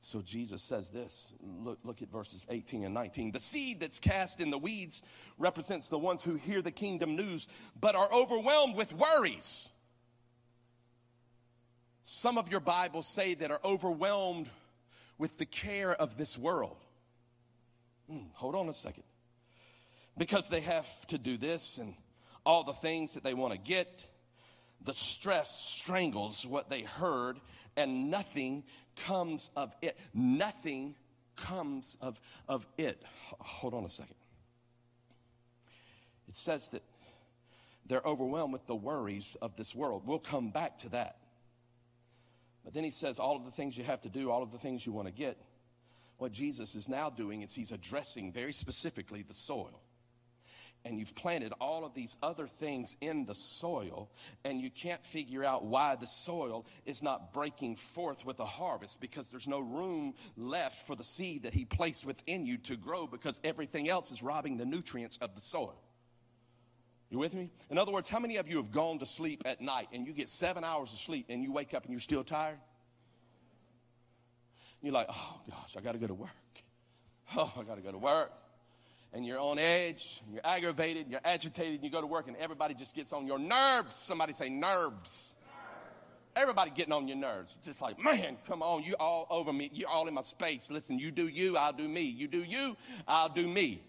So 0.00 0.22
Jesus 0.22 0.62
says 0.62 0.88
this. 0.88 1.30
Look, 1.42 1.78
look 1.84 2.00
at 2.00 2.10
verses 2.10 2.46
18 2.48 2.84
and 2.84 2.94
19. 2.94 3.32
The 3.32 3.38
seed 3.38 3.80
that's 3.80 3.98
cast 3.98 4.40
in 4.40 4.50
the 4.50 4.58
weeds 4.58 5.02
represents 5.38 5.88
the 5.88 5.98
ones 5.98 6.22
who 6.22 6.36
hear 6.36 6.62
the 6.62 6.70
kingdom 6.70 7.16
news 7.16 7.48
but 7.78 7.94
are 7.94 8.10
overwhelmed 8.12 8.76
with 8.76 8.92
worries. 8.94 9.68
Some 12.02 12.38
of 12.38 12.50
your 12.50 12.60
Bibles 12.60 13.06
say 13.06 13.34
that 13.34 13.50
are 13.50 13.60
overwhelmed 13.62 14.48
with 15.18 15.36
the 15.36 15.44
care 15.44 15.92
of 15.92 16.16
this 16.16 16.36
world. 16.36 16.78
Hmm, 18.08 18.24
hold 18.32 18.54
on 18.54 18.68
a 18.70 18.74
second. 18.74 19.04
Because 20.16 20.48
they 20.48 20.60
have 20.60 21.06
to 21.08 21.18
do 21.18 21.36
this 21.36 21.76
and 21.76 21.94
all 22.44 22.64
the 22.64 22.72
things 22.72 23.14
that 23.14 23.22
they 23.22 23.34
want 23.34 23.52
to 23.52 23.58
get, 23.58 24.00
the 24.82 24.94
stress 24.94 25.50
strangles 25.50 26.46
what 26.46 26.70
they 26.70 26.82
heard, 26.82 27.38
and 27.80 28.10
nothing 28.10 28.64
comes 28.96 29.50
of 29.56 29.74
it. 29.82 29.98
Nothing 30.14 30.94
comes 31.36 31.96
of, 32.00 32.20
of 32.48 32.66
it. 32.78 33.02
Hold 33.40 33.74
on 33.74 33.84
a 33.84 33.88
second. 33.88 34.14
It 36.28 36.36
says 36.36 36.68
that 36.70 36.82
they're 37.86 38.02
overwhelmed 38.04 38.52
with 38.52 38.66
the 38.66 38.76
worries 38.76 39.36
of 39.42 39.56
this 39.56 39.74
world. 39.74 40.02
We'll 40.06 40.18
come 40.18 40.50
back 40.50 40.78
to 40.78 40.90
that. 40.90 41.16
But 42.64 42.74
then 42.74 42.84
he 42.84 42.90
says, 42.90 43.18
all 43.18 43.36
of 43.36 43.44
the 43.44 43.50
things 43.50 43.76
you 43.76 43.84
have 43.84 44.02
to 44.02 44.08
do, 44.08 44.30
all 44.30 44.42
of 44.42 44.52
the 44.52 44.58
things 44.58 44.84
you 44.86 44.92
want 44.92 45.08
to 45.08 45.14
get. 45.14 45.38
What 46.18 46.32
Jesus 46.32 46.74
is 46.74 46.88
now 46.88 47.08
doing 47.08 47.42
is 47.42 47.52
he's 47.52 47.72
addressing 47.72 48.32
very 48.32 48.52
specifically 48.52 49.22
the 49.22 49.34
soil 49.34 49.80
and 50.84 50.98
you've 50.98 51.14
planted 51.14 51.52
all 51.60 51.84
of 51.84 51.94
these 51.94 52.16
other 52.22 52.46
things 52.46 52.96
in 53.00 53.26
the 53.26 53.34
soil, 53.34 54.10
and 54.44 54.60
you 54.60 54.70
can't 54.70 55.04
figure 55.06 55.44
out 55.44 55.64
why 55.64 55.96
the 55.96 56.06
soil 56.06 56.66
is 56.86 57.02
not 57.02 57.32
breaking 57.32 57.76
forth 57.76 58.24
with 58.24 58.40
a 58.40 58.44
harvest 58.44 59.00
because 59.00 59.28
there's 59.28 59.48
no 59.48 59.60
room 59.60 60.14
left 60.36 60.86
for 60.86 60.96
the 60.96 61.04
seed 61.04 61.42
that 61.42 61.54
He 61.54 61.64
placed 61.64 62.06
within 62.06 62.46
you 62.46 62.56
to 62.58 62.76
grow 62.76 63.06
because 63.06 63.38
everything 63.44 63.88
else 63.88 64.10
is 64.10 64.22
robbing 64.22 64.56
the 64.56 64.64
nutrients 64.64 65.18
of 65.20 65.34
the 65.34 65.40
soil. 65.40 65.80
You 67.10 67.18
with 67.18 67.34
me? 67.34 67.50
In 67.70 67.76
other 67.76 67.90
words, 67.90 68.08
how 68.08 68.20
many 68.20 68.36
of 68.36 68.48
you 68.48 68.56
have 68.56 68.70
gone 68.70 69.00
to 69.00 69.06
sleep 69.06 69.42
at 69.44 69.60
night 69.60 69.88
and 69.92 70.06
you 70.06 70.12
get 70.12 70.28
seven 70.28 70.62
hours 70.62 70.92
of 70.92 70.98
sleep 71.00 71.26
and 71.28 71.42
you 71.42 71.52
wake 71.52 71.74
up 71.74 71.84
and 71.84 71.92
you're 71.92 72.00
still 72.00 72.22
tired? 72.22 72.58
You're 74.80 74.94
like, 74.94 75.08
oh 75.10 75.40
gosh, 75.50 75.76
I 75.76 75.80
got 75.80 75.92
to 75.92 75.98
go 75.98 76.06
to 76.06 76.14
work. 76.14 76.30
Oh, 77.36 77.52
I 77.58 77.64
got 77.64 77.76
to 77.76 77.82
go 77.82 77.92
to 77.92 77.98
work 77.98 78.32
and 79.12 79.26
you're 79.26 79.40
on 79.40 79.58
edge, 79.58 80.22
you're 80.30 80.44
aggravated, 80.44 81.06
you're 81.08 81.20
agitated, 81.24 81.74
and 81.74 81.84
you 81.84 81.90
go 81.90 82.00
to 82.00 82.06
work 82.06 82.28
and 82.28 82.36
everybody 82.36 82.74
just 82.74 82.94
gets 82.94 83.12
on 83.12 83.26
your 83.26 83.38
nerves. 83.38 83.94
Somebody 83.96 84.32
say 84.32 84.48
nerves. 84.48 85.34
Everybody 86.36 86.70
getting 86.70 86.92
on 86.92 87.08
your 87.08 87.16
nerves. 87.16 87.56
Just 87.64 87.82
like, 87.82 88.02
man, 88.02 88.36
come 88.46 88.62
on, 88.62 88.84
you 88.84 88.94
all 89.00 89.26
over 89.30 89.52
me. 89.52 89.68
You're 89.72 89.88
all 89.88 90.06
in 90.06 90.14
my 90.14 90.22
space. 90.22 90.70
Listen, 90.70 90.98
you 90.98 91.10
do 91.10 91.26
you, 91.26 91.56
I'll 91.56 91.72
do 91.72 91.88
me. 91.88 92.02
You 92.02 92.28
do 92.28 92.42
you, 92.42 92.76
I'll 93.08 93.28
do 93.28 93.46
me. 93.46 93.82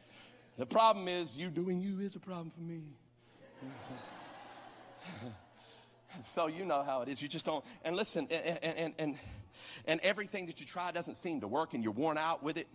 The 0.58 0.66
problem 0.66 1.08
is, 1.08 1.36
you 1.36 1.50
doing 1.50 1.82
you 1.82 2.00
is 2.00 2.16
a 2.16 2.20
problem 2.20 2.52
for 2.52 2.62
me. 2.62 2.82
so 6.20 6.48
you 6.48 6.66
know 6.66 6.84
how 6.84 7.04
it 7.04 7.10
is. 7.10 7.22
You 7.22 7.28
just 7.28 7.46
don't. 7.46 7.64
And 7.86 7.96
listen, 7.96 8.28
and, 8.32 8.64
and, 8.64 8.94
and, 8.98 9.16
and 9.86 10.00
everything 10.02 10.48
that 10.48 10.60
you 10.60 10.66
try 10.66 10.92
doesn't 10.92 11.16
seem 11.16 11.42
to 11.42 11.48
work, 11.48 11.74
and 11.74 11.84
you're 11.84 11.94
worn 11.94 12.18
out 12.18 12.44
with 12.44 12.58
it. 12.58 12.68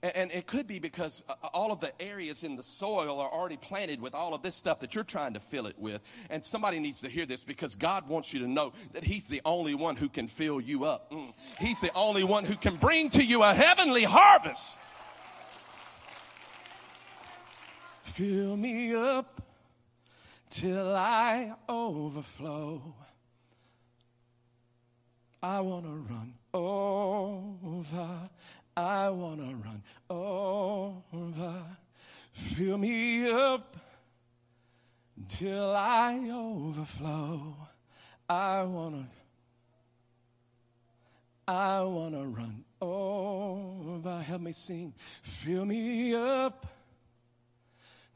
And 0.00 0.30
it 0.30 0.46
could 0.46 0.68
be 0.68 0.78
because 0.78 1.24
uh, 1.28 1.34
all 1.52 1.72
of 1.72 1.80
the 1.80 1.92
areas 2.00 2.44
in 2.44 2.54
the 2.54 2.62
soil 2.62 3.18
are 3.18 3.32
already 3.32 3.56
planted 3.56 4.00
with 4.00 4.14
all 4.14 4.32
of 4.32 4.42
this 4.42 4.54
stuff 4.54 4.78
that 4.80 4.94
you're 4.94 5.02
trying 5.02 5.34
to 5.34 5.40
fill 5.40 5.66
it 5.66 5.76
with. 5.76 6.00
And 6.30 6.44
somebody 6.44 6.78
needs 6.78 7.00
to 7.00 7.08
hear 7.08 7.26
this 7.26 7.42
because 7.42 7.74
God 7.74 8.08
wants 8.08 8.32
you 8.32 8.38
to 8.40 8.46
know 8.46 8.72
that 8.92 9.02
He's 9.02 9.26
the 9.26 9.42
only 9.44 9.74
one 9.74 9.96
who 9.96 10.08
can 10.08 10.28
fill 10.28 10.60
you 10.60 10.84
up. 10.84 11.10
Mm. 11.10 11.32
He's 11.58 11.80
the 11.80 11.92
only 11.94 12.22
one 12.22 12.44
who 12.44 12.54
can 12.54 12.76
bring 12.76 13.10
to 13.10 13.24
you 13.24 13.42
a 13.42 13.52
heavenly 13.52 14.04
harvest. 14.04 14.78
Fill 18.04 18.56
me 18.56 18.94
up 18.94 19.42
till 20.48 20.94
I 20.94 21.54
overflow. 21.68 22.94
I 25.42 25.60
want 25.60 25.84
to 25.84 25.90
run 25.90 26.34
over 26.54 28.28
I 28.78 29.10
want 29.10 29.40
to 29.40 29.56
run 29.56 29.82
over. 30.08 31.64
Fill 32.32 32.78
me 32.78 33.28
up 33.28 33.76
till 35.28 35.74
I 35.74 36.30
overflow. 36.32 37.56
I 38.28 38.62
want 38.62 38.94
to. 38.94 39.04
I 41.52 41.80
want 41.82 42.14
to 42.14 42.24
run 42.24 42.64
over. 42.80 44.20
Help 44.20 44.42
me 44.42 44.52
sing. 44.52 44.94
Fill 45.22 45.64
me 45.64 46.14
up 46.14 46.64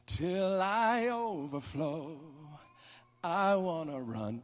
till 0.05 0.61
I 0.61 1.09
overflow. 1.09 2.21
I 3.21 3.57
want 3.57 3.89
to 3.89 3.99
run 3.99 4.41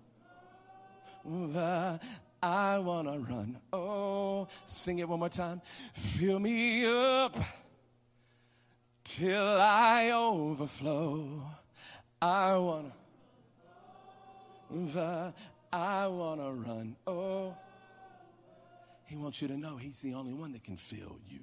over. 1.26 1.98
I 2.42 2.80
want 2.80 3.08
to 3.08 3.20
run. 3.20 3.58
Oh, 3.74 4.48
sing 4.66 5.00
it 5.00 5.10
one 5.10 5.20
more 5.20 5.30
time. 5.30 5.62
Fill 5.94 6.40
me 6.40 6.86
up 6.86 7.36
till 9.04 9.58
I 9.60 10.12
overflow. 10.12 11.44
I 12.22 12.56
want 12.56 12.92
to. 14.72 15.34
I 15.72 16.08
want 16.08 16.42
to 16.42 16.52
run. 16.52 16.96
Oh, 17.06 17.56
he 19.06 19.16
wants 19.16 19.42
you 19.42 19.48
to 19.48 19.58
know 19.58 19.78
he's 19.78 20.00
the 20.02 20.14
only 20.14 20.34
one 20.34 20.52
that 20.54 20.64
can 20.64 20.78
fill 20.78 21.18
you. 21.28 21.40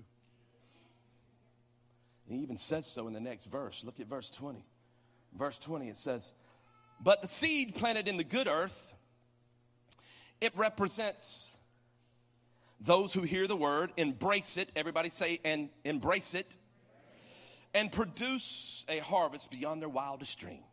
He 2.28 2.36
even 2.36 2.56
says 2.56 2.86
so 2.86 3.06
in 3.06 3.12
the 3.12 3.20
next 3.20 3.44
verse. 3.44 3.82
Look 3.84 4.00
at 4.00 4.06
verse 4.06 4.30
20. 4.30 4.64
Verse 5.36 5.58
20, 5.58 5.88
it 5.88 5.96
says, 5.96 6.32
But 7.00 7.22
the 7.22 7.28
seed 7.28 7.74
planted 7.74 8.08
in 8.08 8.16
the 8.16 8.24
good 8.24 8.48
earth 8.48 8.94
it 10.40 10.56
represents 10.56 11.56
those 12.80 13.12
who 13.12 13.22
hear 13.22 13.46
the 13.46 13.56
word, 13.56 13.92
embrace 13.96 14.56
it. 14.56 14.70
Everybody 14.76 15.08
say, 15.08 15.40
and 15.44 15.70
embrace 15.84 16.34
it. 16.34 16.56
And 17.74 17.92
produce 17.92 18.84
a 18.88 19.00
harvest 19.00 19.50
beyond 19.50 19.82
their 19.82 19.88
wildest 19.88 20.38
dreams. 20.38 20.64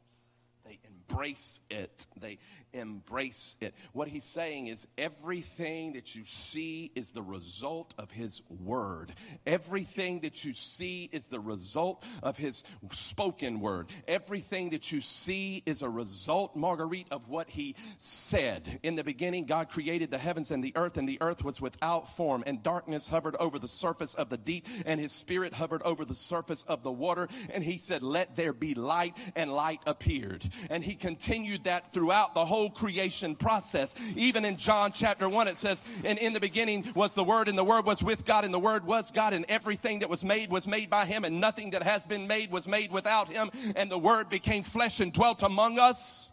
Embrace 1.09 1.59
it. 1.69 2.07
They 2.19 2.39
embrace 2.73 3.55
it. 3.61 3.73
What 3.93 4.07
he's 4.07 4.23
saying 4.23 4.67
is 4.67 4.87
everything 4.97 5.93
that 5.93 6.15
you 6.15 6.23
see 6.25 6.91
is 6.95 7.11
the 7.11 7.21
result 7.21 7.93
of 7.97 8.11
his 8.11 8.41
word. 8.49 9.13
Everything 9.45 10.21
that 10.21 10.43
you 10.43 10.53
see 10.53 11.09
is 11.11 11.27
the 11.27 11.39
result 11.39 12.03
of 12.21 12.37
his 12.37 12.63
spoken 12.91 13.59
word. 13.59 13.87
Everything 14.07 14.71
that 14.71 14.91
you 14.91 14.99
see 15.01 15.61
is 15.65 15.81
a 15.81 15.89
result, 15.89 16.55
Marguerite, 16.55 17.07
of 17.11 17.27
what 17.29 17.49
he 17.49 17.75
said. 17.97 18.79
In 18.83 18.95
the 18.95 19.03
beginning, 19.03 19.45
God 19.45 19.69
created 19.69 20.09
the 20.09 20.17
heavens 20.17 20.51
and 20.51 20.63
the 20.63 20.73
earth, 20.75 20.97
and 20.97 21.07
the 21.07 21.21
earth 21.21 21.43
was 21.43 21.61
without 21.61 22.15
form, 22.15 22.43
and 22.45 22.63
darkness 22.63 23.07
hovered 23.07 23.35
over 23.39 23.59
the 23.59 23.67
surface 23.67 24.15
of 24.15 24.29
the 24.29 24.37
deep, 24.37 24.67
and 24.85 24.99
his 24.99 25.11
spirit 25.11 25.53
hovered 25.53 25.83
over 25.83 26.05
the 26.05 26.15
surface 26.15 26.63
of 26.63 26.83
the 26.83 26.91
water. 26.91 27.27
And 27.51 27.63
he 27.63 27.77
said, 27.77 28.03
Let 28.03 28.35
there 28.35 28.53
be 28.53 28.73
light, 28.73 29.15
and 29.35 29.53
light 29.53 29.81
appeared. 29.85 30.49
And 30.69 30.83
he 30.83 30.92
continued 30.93 31.65
that 31.65 31.93
throughout 31.93 32.33
the 32.33 32.45
whole 32.45 32.69
creation 32.69 33.35
process. 33.35 33.95
Even 34.15 34.45
in 34.45 34.57
John 34.57 34.91
chapter 34.91 35.27
1, 35.27 35.47
it 35.47 35.57
says, 35.57 35.83
And 36.03 36.17
in 36.19 36.33
the 36.33 36.39
beginning 36.39 36.91
was 36.95 37.13
the 37.13 37.23
Word, 37.23 37.47
and 37.47 37.57
the 37.57 37.63
Word 37.63 37.85
was 37.85 38.03
with 38.03 38.25
God, 38.25 38.45
and 38.45 38.53
the 38.53 38.59
Word 38.59 38.85
was 38.85 39.11
God, 39.11 39.33
and 39.33 39.45
everything 39.49 39.99
that 39.99 40.09
was 40.09 40.23
made 40.23 40.51
was 40.51 40.67
made 40.67 40.89
by 40.89 41.05
him, 41.05 41.23
and 41.23 41.39
nothing 41.39 41.71
that 41.71 41.83
has 41.83 42.05
been 42.05 42.27
made 42.27 42.51
was 42.51 42.67
made 42.67 42.91
without 42.91 43.29
him. 43.29 43.51
And 43.75 43.91
the 43.91 43.97
Word 43.97 44.29
became 44.29 44.63
flesh 44.63 44.99
and 44.99 45.13
dwelt 45.13 45.43
among 45.43 45.79
us. 45.79 46.29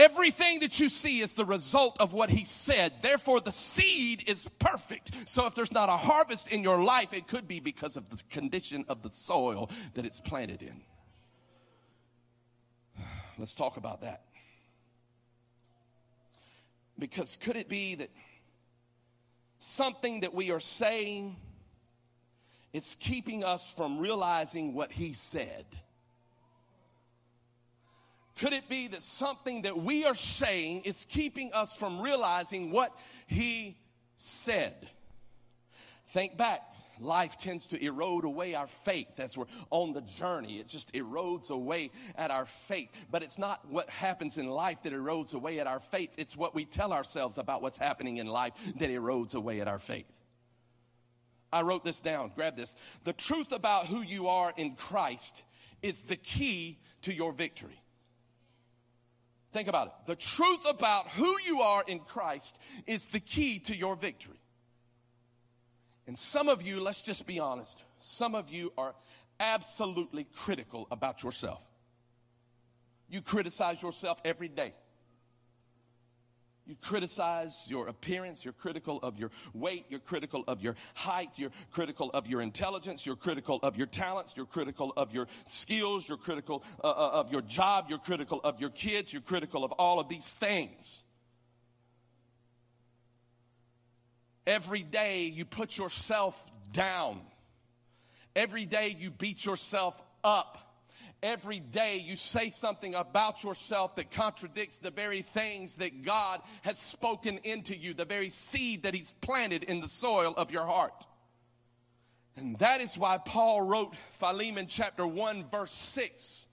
Everything 0.00 0.60
that 0.60 0.80
you 0.80 0.88
see 0.88 1.20
is 1.20 1.34
the 1.34 1.44
result 1.44 1.98
of 2.00 2.14
what 2.14 2.30
he 2.30 2.46
said. 2.46 2.94
Therefore, 3.02 3.38
the 3.38 3.52
seed 3.52 4.24
is 4.26 4.46
perfect. 4.58 5.28
So 5.28 5.44
if 5.44 5.54
there's 5.54 5.72
not 5.72 5.90
a 5.90 5.96
harvest 5.96 6.48
in 6.48 6.62
your 6.62 6.82
life, 6.82 7.12
it 7.12 7.28
could 7.28 7.46
be 7.46 7.60
because 7.60 7.98
of 7.98 8.08
the 8.08 8.18
condition 8.30 8.86
of 8.88 9.02
the 9.02 9.10
soil 9.10 9.68
that 9.92 10.06
it's 10.06 10.18
planted 10.18 10.62
in. 10.62 10.80
Let's 13.40 13.54
talk 13.54 13.78
about 13.78 14.02
that. 14.02 14.20
Because 16.98 17.38
could 17.38 17.56
it 17.56 17.70
be 17.70 17.94
that 17.94 18.10
something 19.58 20.20
that 20.20 20.34
we 20.34 20.50
are 20.50 20.60
saying 20.60 21.36
is 22.74 22.98
keeping 23.00 23.42
us 23.42 23.72
from 23.74 23.98
realizing 23.98 24.74
what 24.74 24.92
he 24.92 25.14
said? 25.14 25.64
Could 28.38 28.52
it 28.52 28.68
be 28.68 28.88
that 28.88 29.00
something 29.00 29.62
that 29.62 29.78
we 29.78 30.04
are 30.04 30.14
saying 30.14 30.82
is 30.82 31.06
keeping 31.08 31.50
us 31.54 31.74
from 31.74 31.98
realizing 32.02 32.70
what 32.70 32.94
he 33.26 33.78
said? 34.16 34.90
Think 36.08 36.36
back. 36.36 36.69
Life 37.00 37.38
tends 37.38 37.66
to 37.68 37.82
erode 37.82 38.24
away 38.24 38.54
our 38.54 38.66
faith 38.66 39.18
as 39.18 39.36
we're 39.36 39.46
on 39.70 39.94
the 39.94 40.02
journey. 40.02 40.58
It 40.58 40.68
just 40.68 40.92
erodes 40.92 41.50
away 41.50 41.90
at 42.14 42.30
our 42.30 42.44
faith. 42.44 42.90
But 43.10 43.22
it's 43.22 43.38
not 43.38 43.68
what 43.70 43.88
happens 43.88 44.36
in 44.36 44.46
life 44.48 44.82
that 44.82 44.92
erodes 44.92 45.32
away 45.32 45.60
at 45.60 45.66
our 45.66 45.80
faith. 45.80 46.10
It's 46.18 46.36
what 46.36 46.54
we 46.54 46.66
tell 46.66 46.92
ourselves 46.92 47.38
about 47.38 47.62
what's 47.62 47.78
happening 47.78 48.18
in 48.18 48.26
life 48.26 48.52
that 48.76 48.90
erodes 48.90 49.34
away 49.34 49.60
at 49.60 49.68
our 49.68 49.78
faith. 49.78 50.12
I 51.52 51.62
wrote 51.62 51.84
this 51.84 52.00
down. 52.00 52.32
Grab 52.34 52.56
this. 52.56 52.76
The 53.04 53.12
truth 53.12 53.52
about 53.52 53.86
who 53.86 54.02
you 54.02 54.28
are 54.28 54.52
in 54.56 54.76
Christ 54.76 55.42
is 55.82 56.02
the 56.02 56.16
key 56.16 56.78
to 57.02 57.12
your 57.12 57.32
victory. 57.32 57.82
Think 59.52 59.68
about 59.68 59.88
it. 59.88 59.92
The 60.06 60.16
truth 60.16 60.68
about 60.68 61.08
who 61.08 61.34
you 61.46 61.62
are 61.62 61.82
in 61.86 62.00
Christ 62.00 62.58
is 62.86 63.06
the 63.06 63.20
key 63.20 63.58
to 63.60 63.76
your 63.76 63.96
victory. 63.96 64.39
And 66.10 66.18
some 66.18 66.48
of 66.48 66.60
you, 66.60 66.80
let's 66.80 67.02
just 67.02 67.24
be 67.24 67.38
honest, 67.38 67.84
some 68.00 68.34
of 68.34 68.50
you 68.50 68.72
are 68.76 68.96
absolutely 69.38 70.26
critical 70.34 70.88
about 70.90 71.22
yourself. 71.22 71.62
You 73.08 73.22
criticize 73.22 73.80
yourself 73.80 74.20
every 74.24 74.48
day. 74.48 74.74
You 76.66 76.74
criticize 76.82 77.64
your 77.68 77.86
appearance, 77.86 78.44
you're 78.44 78.54
critical 78.54 78.98
of 79.04 79.20
your 79.20 79.30
weight, 79.54 79.86
you're 79.88 80.00
critical 80.00 80.42
of 80.48 80.60
your 80.60 80.74
height, 80.94 81.30
you're 81.36 81.52
critical 81.70 82.10
of 82.10 82.26
your 82.26 82.40
intelligence, 82.40 83.06
you're 83.06 83.14
critical 83.14 83.60
of 83.62 83.76
your 83.76 83.86
talents, 83.86 84.32
you're 84.36 84.46
critical 84.46 84.92
of 84.96 85.14
your 85.14 85.28
skills, 85.44 86.08
you're 86.08 86.18
critical 86.18 86.64
uh, 86.82 86.88
uh, 86.88 87.10
of 87.20 87.30
your 87.30 87.42
job, 87.42 87.86
you're 87.88 88.00
critical 88.00 88.40
of 88.42 88.60
your 88.60 88.70
kids, 88.70 89.12
you're 89.12 89.22
critical 89.22 89.62
of 89.62 89.70
all 89.70 90.00
of 90.00 90.08
these 90.08 90.32
things. 90.32 91.04
Every 94.46 94.82
day 94.82 95.24
you 95.24 95.44
put 95.44 95.76
yourself 95.76 96.40
down. 96.72 97.20
Every 98.34 98.66
day 98.66 98.96
you 98.98 99.10
beat 99.10 99.44
yourself 99.44 100.00
up 100.22 100.70
every 101.22 101.60
day 101.60 101.98
you 101.98 102.16
say 102.16 102.50
something 102.50 102.94
about 102.94 103.44
yourself 103.44 103.96
that 103.96 104.10
contradicts 104.10 104.78
the 104.78 104.90
very 104.90 105.22
things 105.22 105.76
that 105.76 106.02
God 106.02 106.40
has 106.62 106.78
spoken 106.78 107.38
into 107.44 107.76
you, 107.76 107.94
the 107.94 108.04
very 108.04 108.30
seed 108.30 108.84
that 108.84 108.94
He's 108.94 109.12
planted 109.20 109.64
in 109.64 109.80
the 109.80 109.88
soil 109.88 110.34
of 110.36 110.50
your 110.50 110.64
heart. 110.64 111.06
And 112.36 112.58
that 112.58 112.80
is 112.80 112.96
why 112.96 113.18
Paul 113.18 113.62
wrote 113.62 113.94
Philemon 114.12 114.66
chapter 114.66 115.06
1, 115.06 115.46
verse 115.50 115.72
6 115.72 116.46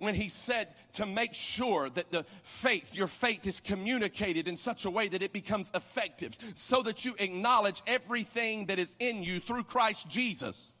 when 0.00 0.14
he 0.14 0.30
said 0.30 0.68
to 0.94 1.04
make 1.04 1.34
sure 1.34 1.90
that 1.90 2.10
the 2.10 2.24
faith, 2.42 2.94
your 2.94 3.06
faith 3.06 3.46
is 3.46 3.60
communicated 3.60 4.48
in 4.48 4.56
such 4.56 4.86
a 4.86 4.90
way 4.90 5.08
that 5.08 5.22
it 5.22 5.30
becomes 5.30 5.70
effective 5.74 6.36
so 6.54 6.82
that 6.82 7.04
you 7.04 7.14
acknowledge 7.18 7.82
everything 7.86 8.66
that 8.66 8.78
is 8.78 8.96
in 8.98 9.22
you 9.22 9.40
through 9.40 9.62
Christ 9.62 10.08
Jesus. 10.08 10.72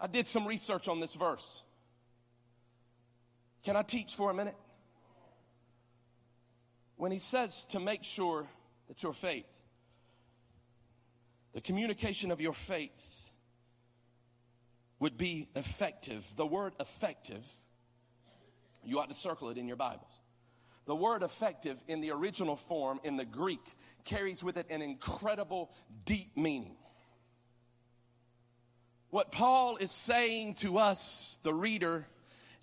I 0.00 0.06
did 0.06 0.28
some 0.28 0.46
research 0.46 0.86
on 0.86 1.00
this 1.00 1.14
verse. 1.14 1.64
Can 3.64 3.74
I 3.74 3.82
teach 3.82 4.14
for 4.14 4.30
a 4.30 4.34
minute? 4.34 4.56
When 6.96 7.10
he 7.10 7.18
says 7.18 7.66
to 7.70 7.80
make 7.80 8.04
sure 8.04 8.46
that 8.86 9.02
your 9.02 9.12
faith, 9.12 9.48
the 11.54 11.60
communication 11.60 12.30
of 12.30 12.40
your 12.40 12.52
faith 12.52 13.19
would 15.00 15.16
be 15.16 15.48
effective, 15.56 16.26
the 16.36 16.46
word 16.46 16.74
effective, 16.78 17.42
you 18.84 19.00
ought 19.00 19.08
to 19.08 19.14
circle 19.14 19.48
it 19.48 19.58
in 19.58 19.66
your 19.66 19.76
Bibles. 19.76 20.06
The 20.86 20.94
word 20.94 21.22
effective 21.22 21.82
in 21.88 22.00
the 22.00 22.10
original 22.10 22.56
form 22.56 23.00
in 23.04 23.16
the 23.16 23.24
Greek 23.24 23.60
carries 24.04 24.42
with 24.42 24.56
it 24.56 24.66
an 24.70 24.82
incredible 24.82 25.70
deep 26.04 26.36
meaning. 26.36 26.76
What 29.10 29.32
Paul 29.32 29.76
is 29.76 29.90
saying 29.90 30.54
to 30.56 30.78
us, 30.78 31.38
the 31.42 31.52
reader, 31.52 32.06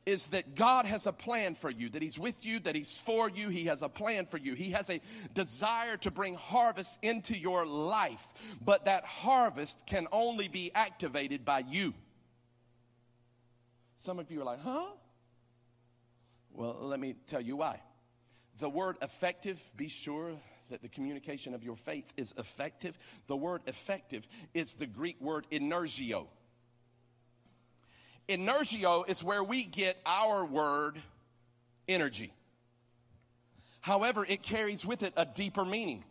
is 0.05 0.27
that 0.27 0.55
God 0.55 0.85
has 0.85 1.05
a 1.05 1.11
plan 1.11 1.55
for 1.55 1.69
you, 1.69 1.89
that 1.89 2.01
He's 2.01 2.17
with 2.17 2.45
you, 2.45 2.59
that 2.59 2.75
He's 2.75 2.97
for 2.97 3.29
you. 3.29 3.49
He 3.49 3.65
has 3.65 3.81
a 3.81 3.89
plan 3.89 4.25
for 4.25 4.37
you. 4.37 4.53
He 4.53 4.71
has 4.71 4.89
a 4.89 5.01
desire 5.33 5.97
to 5.97 6.11
bring 6.11 6.35
harvest 6.35 6.97
into 7.01 7.37
your 7.37 7.65
life, 7.65 8.25
but 8.63 8.85
that 8.85 9.03
harvest 9.03 9.85
can 9.85 10.07
only 10.11 10.47
be 10.47 10.71
activated 10.73 11.43
by 11.43 11.59
you. 11.59 11.93
Some 13.97 14.19
of 14.19 14.31
you 14.31 14.41
are 14.41 14.45
like, 14.45 14.61
huh? 14.61 14.85
Well, 16.51 16.77
let 16.81 16.99
me 16.99 17.15
tell 17.27 17.41
you 17.41 17.57
why. 17.57 17.81
The 18.59 18.69
word 18.69 18.97
effective, 19.01 19.61
be 19.75 19.89
sure 19.89 20.31
that 20.69 20.81
the 20.81 20.89
communication 20.89 21.53
of 21.53 21.63
your 21.63 21.75
faith 21.75 22.05
is 22.17 22.33
effective. 22.37 22.97
The 23.27 23.35
word 23.35 23.61
effective 23.67 24.27
is 24.53 24.75
the 24.75 24.87
Greek 24.87 25.19
word 25.21 25.47
energio. 25.51 26.27
Energio 28.27 29.07
is 29.09 29.23
where 29.23 29.43
we 29.43 29.63
get 29.63 29.97
our 30.05 30.45
word 30.45 31.01
energy. 31.87 32.33
However, 33.81 34.25
it 34.25 34.43
carries 34.43 34.85
with 34.85 35.03
it 35.03 35.13
a 35.15 35.25
deeper 35.25 35.63
meaning. 35.63 36.03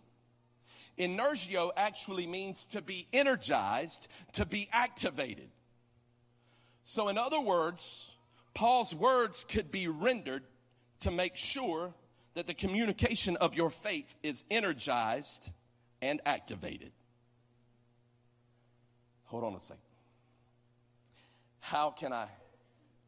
Energio 0.98 1.70
actually 1.76 2.26
means 2.26 2.64
to 2.66 2.80
be 2.80 3.06
energized, 3.12 4.08
to 4.32 4.46
be 4.46 4.68
activated. 4.72 5.48
So, 6.88 7.08
in 7.08 7.18
other 7.18 7.40
words, 7.40 8.06
Paul's 8.54 8.94
words 8.94 9.44
could 9.48 9.72
be 9.72 9.88
rendered 9.88 10.44
to 11.00 11.10
make 11.10 11.34
sure 11.34 11.92
that 12.34 12.46
the 12.46 12.54
communication 12.54 13.36
of 13.38 13.56
your 13.56 13.70
faith 13.70 14.14
is 14.22 14.44
energized 14.52 15.50
and 16.00 16.20
activated. 16.24 16.92
Hold 19.24 19.42
on 19.42 19.56
a 19.56 19.60
second. 19.60 19.82
How 21.58 21.90
can 21.90 22.12
I 22.12 22.28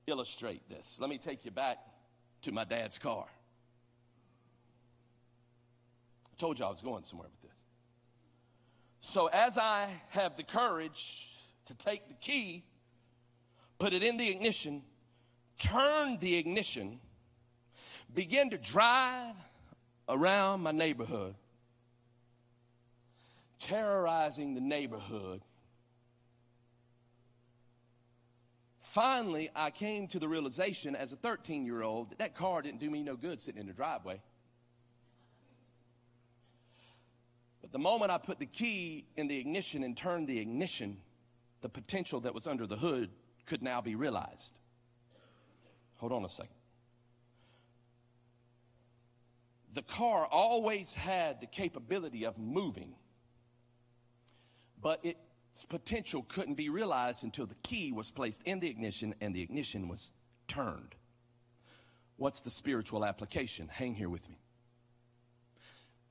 illustrate 0.09 0.69
this? 0.69 0.99
Let 1.01 1.09
me 1.09 1.17
take 1.17 1.45
you 1.45 1.53
back 1.53 1.79
to 2.43 2.51
my 2.51 2.65
dad's 2.65 2.99
car. 2.99 3.27
I 6.27 6.41
told 6.41 6.59
you 6.59 6.65
I 6.65 6.69
was 6.69 6.81
going 6.81 7.05
somewhere 7.05 7.29
with 7.31 7.43
this. 7.43 7.59
So, 8.99 9.29
as 9.29 9.57
I 9.57 9.87
have 10.09 10.37
the 10.37 10.43
courage 10.43 11.31
to 11.67 11.75
take 11.75 12.09
the 12.09 12.15
key, 12.15 12.65
put 13.79 13.93
it 13.93 14.03
in 14.03 14.17
the 14.17 14.29
ignition, 14.29 14.83
turn 15.59 16.19
the 16.21 16.37
ignition, 16.37 17.01
begin 18.15 18.51
to 18.51 18.59
drive 18.59 19.35
around 20.09 20.63
my 20.63 20.73
neighborhood, 20.73 21.35
terrorizing 23.59 24.55
the 24.55 24.61
neighborhood 24.61 25.43
Finally, 28.89 29.51
I 29.55 29.71
came 29.71 30.09
to 30.09 30.19
the 30.19 30.27
realization 30.27 30.97
as 30.97 31.13
a 31.13 31.17
13 31.17 31.67
year 31.67 31.83
old 31.83 32.11
that 32.11 32.19
that 32.19 32.35
car 32.35 32.63
didn't 32.63 32.81
do 32.81 32.89
me 32.89 33.03
no 33.03 33.17
good 33.17 33.39
sitting 33.39 33.61
in 33.61 33.67
the 33.67 33.75
driveway. 33.75 34.19
But 37.61 37.71
the 37.71 37.79
moment 37.79 38.11
I 38.11 38.17
put 38.17 38.39
the 38.39 38.47
key 38.47 39.05
in 39.17 39.29
the 39.29 39.39
ignition 39.39 39.85
and 39.85 39.95
turned 39.95 40.27
the 40.27 40.41
ignition, 40.41 40.97
the 41.61 41.69
potential 41.69 42.21
that 42.21 42.33
was 42.33 42.47
under 42.47 42.67
the 42.67 42.77
hood 42.77 43.11
could 43.49 43.63
now 43.63 43.81
be 43.81 43.95
realized. 43.95 44.53
Hold 45.97 46.13
on 46.13 46.25
a 46.25 46.29
second. 46.29 46.55
The 49.75 49.83
car 49.83 50.27
always 50.27 50.95
had 50.95 51.41
the 51.41 51.47
capability 51.47 52.25
of 52.25 52.39
moving, 52.39 52.95
but 54.81 55.05
its 55.05 55.65
potential 55.69 56.25
couldn't 56.29 56.55
be 56.55 56.69
realized 56.69 57.25
until 57.25 57.47
the 57.47 57.55
key 57.63 57.93
was 57.93 58.11
placed 58.11 58.43
in 58.45 58.61
the 58.61 58.69
ignition 58.69 59.15
and 59.21 59.35
the 59.35 59.43
ignition 59.43 59.89
was 59.89 60.11
turned. 60.47 60.95
What's 62.17 62.41
the 62.41 62.51
spiritual 62.51 63.05
application? 63.05 63.69
Hang 63.69 63.95
here 63.95 64.09
with 64.09 64.29
me. 64.29 64.39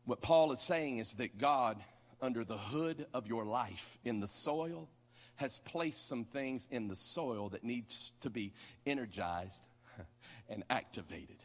What 0.06 0.22
Paul 0.22 0.52
is 0.54 0.62
saying 0.62 1.00
is 1.00 1.14
that 1.16 1.38
God, 1.38 1.84
under 2.22 2.46
the 2.46 2.58
hood 2.58 3.06
of 3.14 3.28
your 3.28 3.44
life 3.44 3.98
in 4.06 4.22
the 4.22 4.28
soil, 4.28 4.88
has 5.38 5.60
placed 5.60 6.08
some 6.08 6.26
things 6.26 6.68
in 6.70 6.88
the 6.88 6.96
soil 6.96 7.50
that 7.50 7.64
needs 7.64 8.12
to 8.22 8.30
be 8.30 8.54
energized 8.86 9.62
and 10.50 10.64
activated. 10.70 11.38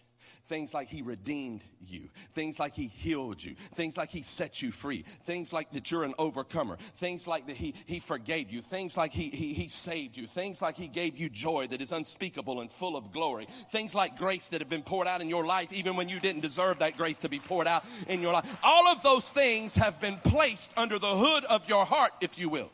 Things 0.47 0.75
like 0.75 0.89
he 0.89 1.03
redeemed 1.03 1.63
you. 1.87 2.09
Things 2.35 2.59
like 2.59 2.75
he 2.75 2.87
healed 2.89 3.43
you. 3.43 3.55
Things 3.75 3.97
like 3.97 4.11
he 4.11 4.23
set 4.23 4.61
you 4.61 4.73
free. 4.73 5.05
Things 5.25 5.53
like 5.53 5.71
that 5.73 5.91
you're 5.91 6.05
an 6.05 6.15
overcomer. 6.19 6.77
Things 6.97 7.27
like 7.27 7.47
that 7.47 7.57
he, 7.57 7.75
he 7.87 8.01
forgave 8.01 8.51
you. 8.51 8.61
Things 8.61 8.97
like 8.97 9.13
he, 9.13 9.31
he, 9.31 9.55
he 9.55 9.69
saved 9.69 10.17
you. 10.17 10.27
Things 10.27 10.61
like 10.61 10.77
he 10.77 10.89
gave 10.89 11.17
you 11.17 11.29
joy 11.29 11.69
that 11.69 11.81
is 11.81 11.93
unspeakable 11.93 12.61
and 12.61 12.71
full 12.71 12.97
of 12.97 13.13
glory. 13.13 13.47
Things 13.71 13.95
like 13.95 14.19
grace 14.19 14.49
that 14.49 14.61
have 14.61 14.69
been 14.69 14.83
poured 14.83 15.07
out 15.07 15.21
in 15.21 15.29
your 15.29 15.47
life 15.47 15.73
even 15.73 15.97
when 15.97 16.09
you 16.09 16.21
didn't 16.21 16.43
deserve 16.43 16.81
that 16.81 16.97
grace 16.97 17.19
to 17.21 17.29
be 17.29 17.39
poured 17.39 17.67
out 17.67 17.85
in 18.09 18.21
your 18.21 18.33
life. 18.33 18.57
All 18.63 18.89
of 18.89 19.03
those 19.03 19.29
things 19.31 19.75
have 19.77 20.01
been 20.01 20.17
placed 20.19 20.73
under 20.77 20.99
the 20.99 21.15
hood 21.15 21.45
of 21.45 21.69
your 21.69 21.85
heart, 21.85 22.13
if 22.21 22.39
you 22.39 22.49
will. 22.49 22.71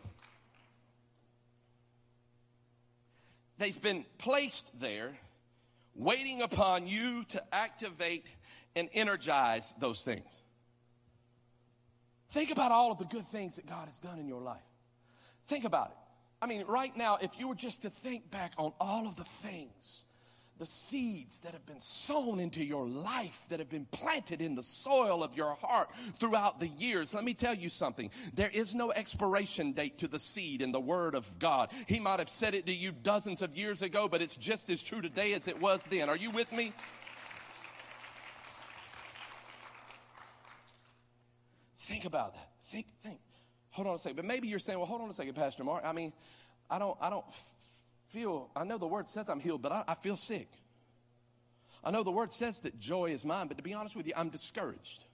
They've 3.59 3.81
been 3.81 4.05
placed 4.19 4.71
there 4.79 5.13
waiting 5.95 6.43
upon 6.43 6.87
you 6.87 7.25
to 7.25 7.43
activate 7.53 8.27
and 8.77 8.89
energize 8.93 9.75
those 9.81 10.03
things. 10.03 10.27
Think 12.31 12.51
about 12.51 12.73
all 12.73 12.93
of 12.93 12.99
the 12.99 13.05
good 13.05 13.27
things 13.27 13.57
that 13.57 13.67
God 13.67 13.87
has 13.87 13.99
done 13.99 14.19
in 14.19 14.29
your 14.29 14.41
life. 14.41 14.63
Think 15.47 15.65
about 15.65 15.91
it. 15.91 15.97
I 16.41 16.47
mean, 16.47 16.65
right 16.67 16.97
now, 16.97 17.19
if 17.21 17.39
you 17.39 17.49
were 17.49 17.55
just 17.55 17.83
to 17.83 17.91
think 17.91 18.31
back 18.31 18.53
on 18.59 18.73
all 18.81 19.09
of 19.09 19.17
the 19.17 19.25
things 19.25 20.05
the 20.59 20.67
seeds 20.67 21.39
that 21.41 21.53
have 21.53 21.65
been 21.67 21.81
sown 21.81 22.41
into 22.41 22.65
your 22.65 22.87
life, 22.87 23.43
that 23.49 23.61
have 23.61 23.69
been 23.69 23.87
planted 23.87 24.43
in 24.43 24.55
the 24.55 24.63
soil 24.63 25.23
of 25.23 25.37
your 25.37 25.55
heart 25.55 25.89
throughout 26.19 26.59
the 26.59 26.69
years. 26.69 27.15
Let 27.15 27.25
me 27.25 27.35
tell 27.35 27.55
you 27.55 27.69
something. 27.69 28.11
There 28.35 28.51
is 28.51 28.75
no 28.75 28.91
expiration 28.93 29.73
date 29.73 29.99
to 29.99 30.09
the 30.09 30.19
seed 30.19 30.61
in 30.61 30.73
the 30.73 30.81
Word 30.81 31.15
of 31.15 31.39
God. 31.39 31.71
He 31.87 32.01
might 32.01 32.19
have 32.19 32.29
said 32.29 32.55
it 32.55 32.67
to 32.67 32.73
you 32.73 32.93
dozens 32.93 33.41
of 33.41 33.57
years 33.57 33.83
ago, 33.83 34.09
but 34.09 34.21
it's 34.21 34.37
just 34.37 34.69
as 34.71 34.83
true 34.83 35.01
today 35.01 35.33
as 35.35 35.47
it 35.47 35.61
was 35.61 35.85
then. 35.91 36.09
Are 36.09 36.17
you 36.17 36.31
with 36.31 36.51
me? 36.53 36.73
Think 41.81 42.05
about 42.05 42.35
that. 42.35 42.51
Think, 42.65 42.87
think. 43.03 43.21
Hold 43.71 43.89
on 43.89 43.95
a 43.95 43.99
second. 43.99 44.17
But 44.17 44.25
maybe 44.25 44.49
you're 44.49 44.59
saying, 44.59 44.79
well, 44.79 44.87
hold 44.87 45.01
on 45.01 45.09
a 45.09 45.13
second, 45.13 45.35
Pastor 45.35 45.65
Mark. 45.65 45.85
I 45.87 45.93
mean, 45.93 46.13
I 46.69 46.79
don't, 46.79 46.99
I 47.01 47.09
don't 47.11 47.25
feel, 48.09 48.51
I 48.57 48.65
know 48.65 48.79
the 48.79 48.87
word 48.87 49.09
says 49.09 49.29
I'm 49.29 49.41
healed, 49.41 49.63
but 49.63 49.73
I, 49.73 49.85
I 49.89 49.95
feel 49.95 50.17
sick. 50.17 50.49
I 51.85 51.91
know 51.91 52.03
the 52.03 52.11
word 52.11 52.33
says 52.33 52.61
that 52.61 52.79
joy 52.79 53.11
is 53.13 53.25
mine, 53.25 53.49
but 53.49 53.57
to 53.57 53.63
be 53.63 53.75
honest 53.75 53.97
with 53.97 54.07
you, 54.07 54.13
I'm 54.17 54.31
discouraged. 54.31 55.05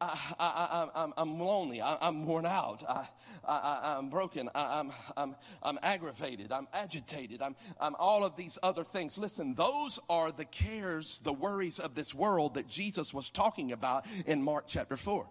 I, 0.00 0.18
I, 0.38 0.44
I, 0.46 1.02
I'm 1.02 1.12
I'm 1.18 1.38
lonely. 1.38 1.82
I, 1.82 2.08
am 2.08 2.24
worn 2.24 2.46
out. 2.46 2.82
I, 2.88 3.06
I, 3.46 3.98
am 3.98 4.08
broken. 4.08 4.48
I, 4.54 4.80
am 4.80 4.92
I'm, 5.14 5.36
I'm 5.62 5.78
aggravated. 5.82 6.52
I'm 6.52 6.68
agitated. 6.72 7.42
I'm, 7.42 7.54
I'm 7.78 7.94
all 7.98 8.24
of 8.24 8.34
these 8.34 8.58
other 8.62 8.82
things. 8.82 9.18
Listen, 9.18 9.54
those 9.54 9.98
are 10.08 10.32
the 10.32 10.46
cares, 10.46 11.20
the 11.22 11.34
worries 11.34 11.78
of 11.78 11.94
this 11.94 12.14
world 12.14 12.54
that 12.54 12.66
Jesus 12.66 13.12
was 13.12 13.28
talking 13.28 13.72
about 13.72 14.06
in 14.24 14.42
Mark 14.42 14.64
chapter 14.66 14.96
4. 14.96 15.26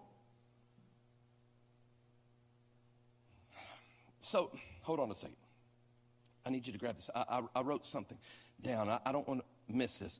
So, 4.20 4.52
hold 4.82 5.00
on 5.00 5.10
a 5.10 5.14
second. 5.16 5.34
I 6.50 6.52
need 6.52 6.66
you 6.66 6.72
to 6.72 6.80
grab 6.80 6.96
this. 6.96 7.08
I, 7.14 7.24
I, 7.28 7.42
I 7.60 7.62
wrote 7.62 7.86
something 7.86 8.18
down. 8.60 8.88
I, 8.88 8.98
I 9.06 9.12
don't 9.12 9.26
want 9.28 9.40
to 9.40 9.76
miss 9.76 9.98
this. 9.98 10.18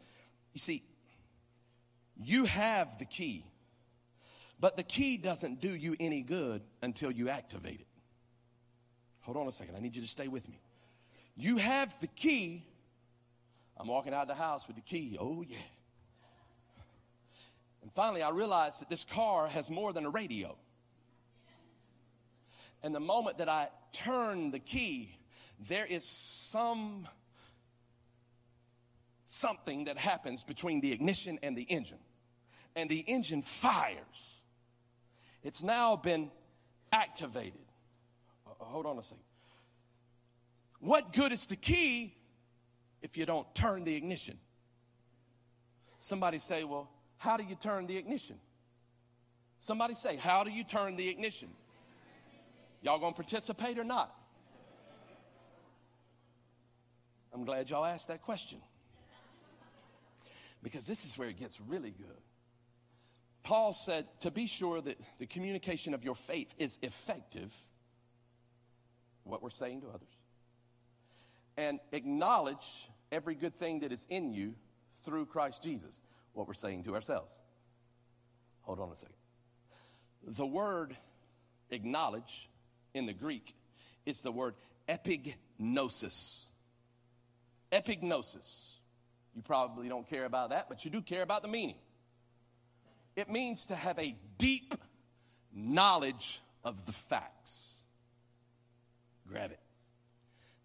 You 0.53 0.61
see, 0.61 0.85
you 2.23 2.45
have 2.45 3.01
the 3.01 3.05
key, 3.05 3.45
but 4.61 4.77
the 4.77 4.85
key 4.85 5.17
doesn't 5.17 5.61
do 5.61 5.75
you 5.75 5.97
any 5.99 6.23
good 6.23 6.63
until 6.83 7.11
you 7.11 7.31
activate 7.31 7.81
it. 7.81 7.87
Hold 9.23 9.39
on 9.39 9.49
a 9.49 9.53
second. 9.53 9.75
I 9.75 9.81
need 9.81 9.97
you 9.97 10.03
to 10.03 10.09
stay 10.09 10.29
with 10.29 10.49
me. 10.49 10.61
You 11.37 11.57
have 11.57 11.99
the 12.01 12.07
key. 12.07 12.65
I'm 13.77 13.89
walking 13.89 14.15
out 14.15 14.23
of 14.23 14.29
the 14.29 14.35
house 14.35 14.69
with 14.69 14.77
the 14.77 14.83
key. 14.83 15.17
Oh, 15.21 15.43
yeah. 15.43 15.57
And 17.83 17.93
finally, 17.93 18.23
I 18.23 18.31
realized 18.31 18.81
that 18.83 18.89
this 18.89 19.05
car 19.05 19.49
has 19.49 19.69
more 19.69 19.93
than 19.93 20.07
a 20.07 20.11
radio. 20.11 20.57
And 22.85 22.95
the 22.95 23.01
moment 23.01 23.39
that 23.39 23.49
I 23.49 23.69
turn 23.93 24.53
the 24.53 24.61
key, 24.61 25.17
there 25.69 25.87
is 25.87 26.05
some 26.05 27.07
something 29.29 29.85
that 29.85 29.97
happens 29.97 30.43
between 30.43 30.81
the 30.81 30.93
ignition 30.93 31.39
and 31.43 31.57
the 31.57 31.63
engine. 31.63 31.99
And 32.77 32.89
the 32.89 33.01
engine 33.01 33.43
fires. 33.43 34.43
It's 35.43 35.63
now 35.63 35.97
been 35.97 36.31
activated. 36.93 37.61
Uh, 38.47 38.51
uh, 38.61 38.65
hold 38.65 38.87
on 38.87 38.99
a 38.99 39.03
second. 39.03 39.25
What 40.79 41.13
good 41.13 41.33
is 41.33 41.47
the 41.47 41.57
key 41.57 42.15
if 43.03 43.17
you 43.17 43.27
don't 43.27 43.53
turn 43.55 43.85
the 43.85 43.95
ignition? 43.95 44.39
Somebody 45.99 46.39
say, 46.39 46.65
Well, 46.65 46.91
how 47.17 47.37
do 47.37 47.45
you 47.45 47.55
turn 47.55 47.87
the 47.87 47.97
ignition? 47.97 48.37
Somebody 49.59 49.95
say, 49.95 50.17
How 50.17 50.45
do 50.45 50.51
you 50.51 50.65
turn 50.65 50.97
the 50.97 51.09
ignition? 51.09 51.49
Y'all 52.83 52.99
gonna 52.99 53.15
participate 53.15 53.79
or 53.79 53.85
not? 53.85 54.15
I'm 57.33 57.45
glad 57.45 57.71
y'all 57.71 57.85
asked 57.85 58.09
that 58.09 58.23
question. 58.23 58.59
Because 60.63 60.87
this 60.87 61.05
is 61.05 61.17
where 61.17 61.29
it 61.29 61.39
gets 61.39 61.61
really 61.61 61.91
good. 61.91 62.21
Paul 63.43 63.73
said 63.73 64.07
to 64.21 64.31
be 64.31 64.47
sure 64.47 64.81
that 64.81 65.01
the 65.19 65.27
communication 65.27 65.95
of 65.95 66.05
your 66.05 66.15
faith 66.15 66.55
is 66.59 66.79
effective, 66.83 67.53
what 69.25 69.43
we're 69.43 69.51
saying 69.51 69.81
to 69.81 69.89
others, 69.89 70.09
and 71.57 71.81
acknowledge 71.93 72.89
every 73.11 73.35
good 73.35 73.55
thing 73.55 73.81
that 73.81 73.93
is 73.93 74.07
in 74.11 74.33
you 74.33 74.55
through 75.05 75.27
Christ 75.27 75.63
Jesus, 75.63 76.01
what 76.35 76.47
we're 76.47 76.55
saying 76.55 76.85
to 76.85 76.95
ourselves. 76.95 77.33
Hold 78.63 78.81
on 78.81 78.93
a 78.93 78.97
second. 78.97 79.15
The 80.27 80.47
word 80.47 80.95
acknowledge 81.71 82.49
in 82.93 83.07
the 83.07 83.15
Greek 83.15 83.55
is 84.05 84.21
the 84.21 84.33
word 84.33 84.55
epignosis. 84.89 86.47
Epignosis. 87.73 88.69
You 89.35 89.43
probably 89.43 89.89
don't 89.89 90.09
care 90.09 90.25
about 90.25 90.51
that, 90.51 90.69
but 90.69 90.85
you 90.85 90.91
do 90.91 91.01
care 91.01 91.23
about 91.23 91.43
the 91.43 91.49
meaning. 91.49 91.77
It 93.17 93.29
means 93.29 93.67
to 93.67 93.77
have 93.77 93.99
a 93.99 94.17
deep 94.39 94.75
knowledge 95.55 96.41
of 96.65 96.87
the 96.87 96.93
facts. 96.93 97.83
Grab 99.29 99.53
it. 99.53 99.61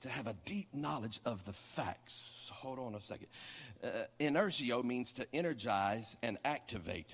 To 0.02 0.10
have 0.10 0.28
a 0.28 0.36
deep 0.46 0.74
knowledge 0.74 1.20
of 1.26 1.46
the 1.46 1.54
facts. 1.54 2.52
Hold 2.54 2.80
on 2.80 2.96
a 2.96 3.00
second. 3.00 3.28
Uh, 3.84 3.88
energio 4.20 4.84
means 4.84 5.14
to 5.14 5.28
energize 5.34 6.16
and 6.22 6.38
activate. 6.46 7.08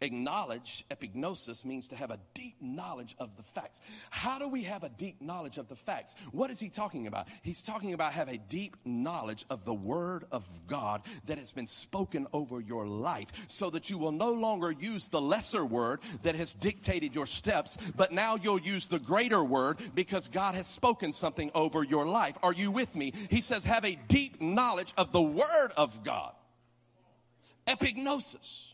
Acknowledge, 0.00 0.84
epignosis, 0.90 1.64
means 1.64 1.88
to 1.88 1.96
have 1.96 2.10
a 2.10 2.18
deep 2.34 2.56
knowledge 2.60 3.16
of 3.18 3.36
the 3.36 3.42
facts. 3.42 3.80
How 4.10 4.38
do 4.38 4.48
we 4.48 4.62
have 4.62 4.84
a 4.84 4.88
deep 4.88 5.20
knowledge 5.20 5.58
of 5.58 5.68
the 5.68 5.76
facts? 5.76 6.14
What 6.32 6.50
is 6.50 6.60
he 6.60 6.68
talking 6.68 7.06
about? 7.06 7.28
He's 7.42 7.62
talking 7.62 7.94
about 7.94 8.12
have 8.12 8.28
a 8.28 8.38
deep 8.38 8.76
knowledge 8.84 9.44
of 9.50 9.64
the 9.64 9.74
word 9.74 10.24
of 10.30 10.44
God 10.66 11.02
that 11.26 11.38
has 11.38 11.52
been 11.52 11.66
spoken 11.66 12.26
over 12.32 12.60
your 12.60 12.86
life 12.86 13.28
so 13.48 13.70
that 13.70 13.90
you 13.90 13.98
will 13.98 14.12
no 14.12 14.32
longer 14.32 14.70
use 14.70 15.08
the 15.08 15.20
lesser 15.20 15.64
word 15.64 16.00
that 16.22 16.34
has 16.34 16.54
dictated 16.54 17.14
your 17.14 17.26
steps, 17.26 17.76
but 17.96 18.12
now 18.12 18.36
you'll 18.36 18.60
use 18.60 18.88
the 18.88 18.98
greater 18.98 19.42
word 19.42 19.78
because 19.94 20.28
God 20.28 20.54
has 20.54 20.66
spoken 20.66 21.12
something 21.12 21.50
over 21.54 21.82
your 21.82 22.06
life. 22.06 22.38
Are 22.42 22.52
you 22.52 22.70
with 22.70 22.94
me? 22.94 23.12
He 23.30 23.40
says 23.40 23.64
have 23.64 23.84
a 23.84 23.98
deep 24.08 24.40
knowledge 24.40 24.94
of 24.96 25.12
the 25.12 25.22
word 25.22 25.70
of 25.76 26.04
God. 26.04 26.32
Epignosis. 27.66 28.67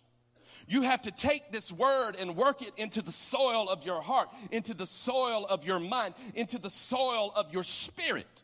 You 0.67 0.83
have 0.83 1.03
to 1.03 1.11
take 1.11 1.53
this 1.53 1.71
word 1.71 2.17
and 2.19 2.37
work 2.37 2.63
it 2.63 2.73
into 2.77 3.03
the 3.03 3.13
soil 3.13 3.69
of 3.69 3.85
your 3.85 4.01
heart, 4.01 4.29
into 4.51 4.75
the 4.75 4.87
soil 4.87 5.47
of 5.47 5.65
your 5.65 5.79
mind, 5.79 6.15
into 6.35 6.59
the 6.59 6.71
soil 6.71 7.33
of 7.35 7.53
your 7.53 7.65
spirit. 7.65 8.43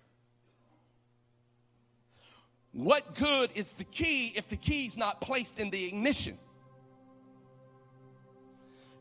What 2.72 3.14
good 3.16 3.50
is 3.54 3.72
the 3.72 3.84
key 3.84 4.32
if 4.36 4.48
the 4.48 4.56
key's 4.56 4.96
not 4.96 5.20
placed 5.20 5.58
in 5.58 5.70
the 5.70 5.86
ignition? 5.86 6.38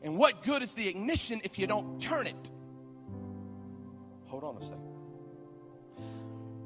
And 0.01 0.17
what 0.17 0.43
good 0.43 0.63
is 0.63 0.73
the 0.73 0.87
ignition 0.87 1.41
if 1.43 1.59
you 1.59 1.67
don't 1.67 2.01
turn 2.01 2.25
it? 2.25 2.51
Hold 4.27 4.43
on 4.43 4.57
a 4.57 4.63
second. 4.63 4.88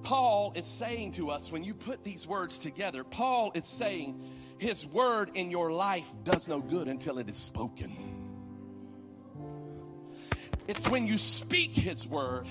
Paul 0.03 0.53
is 0.55 0.65
saying 0.65 1.13
to 1.13 1.29
us, 1.29 1.51
when 1.51 1.63
you 1.63 1.73
put 1.73 2.03
these 2.03 2.27
words 2.27 2.59
together, 2.59 3.03
Paul 3.03 3.51
is 3.55 3.65
saying 3.65 4.21
his 4.57 4.85
word 4.85 5.31
in 5.33 5.51
your 5.51 5.71
life 5.71 6.07
does 6.23 6.47
no 6.47 6.61
good 6.61 6.87
until 6.87 7.17
it 7.17 7.29
is 7.29 7.37
spoken. 7.37 8.13
It's 10.67 10.87
when 10.89 11.07
you 11.07 11.17
speak 11.17 11.71
His 11.71 12.07
word 12.07 12.47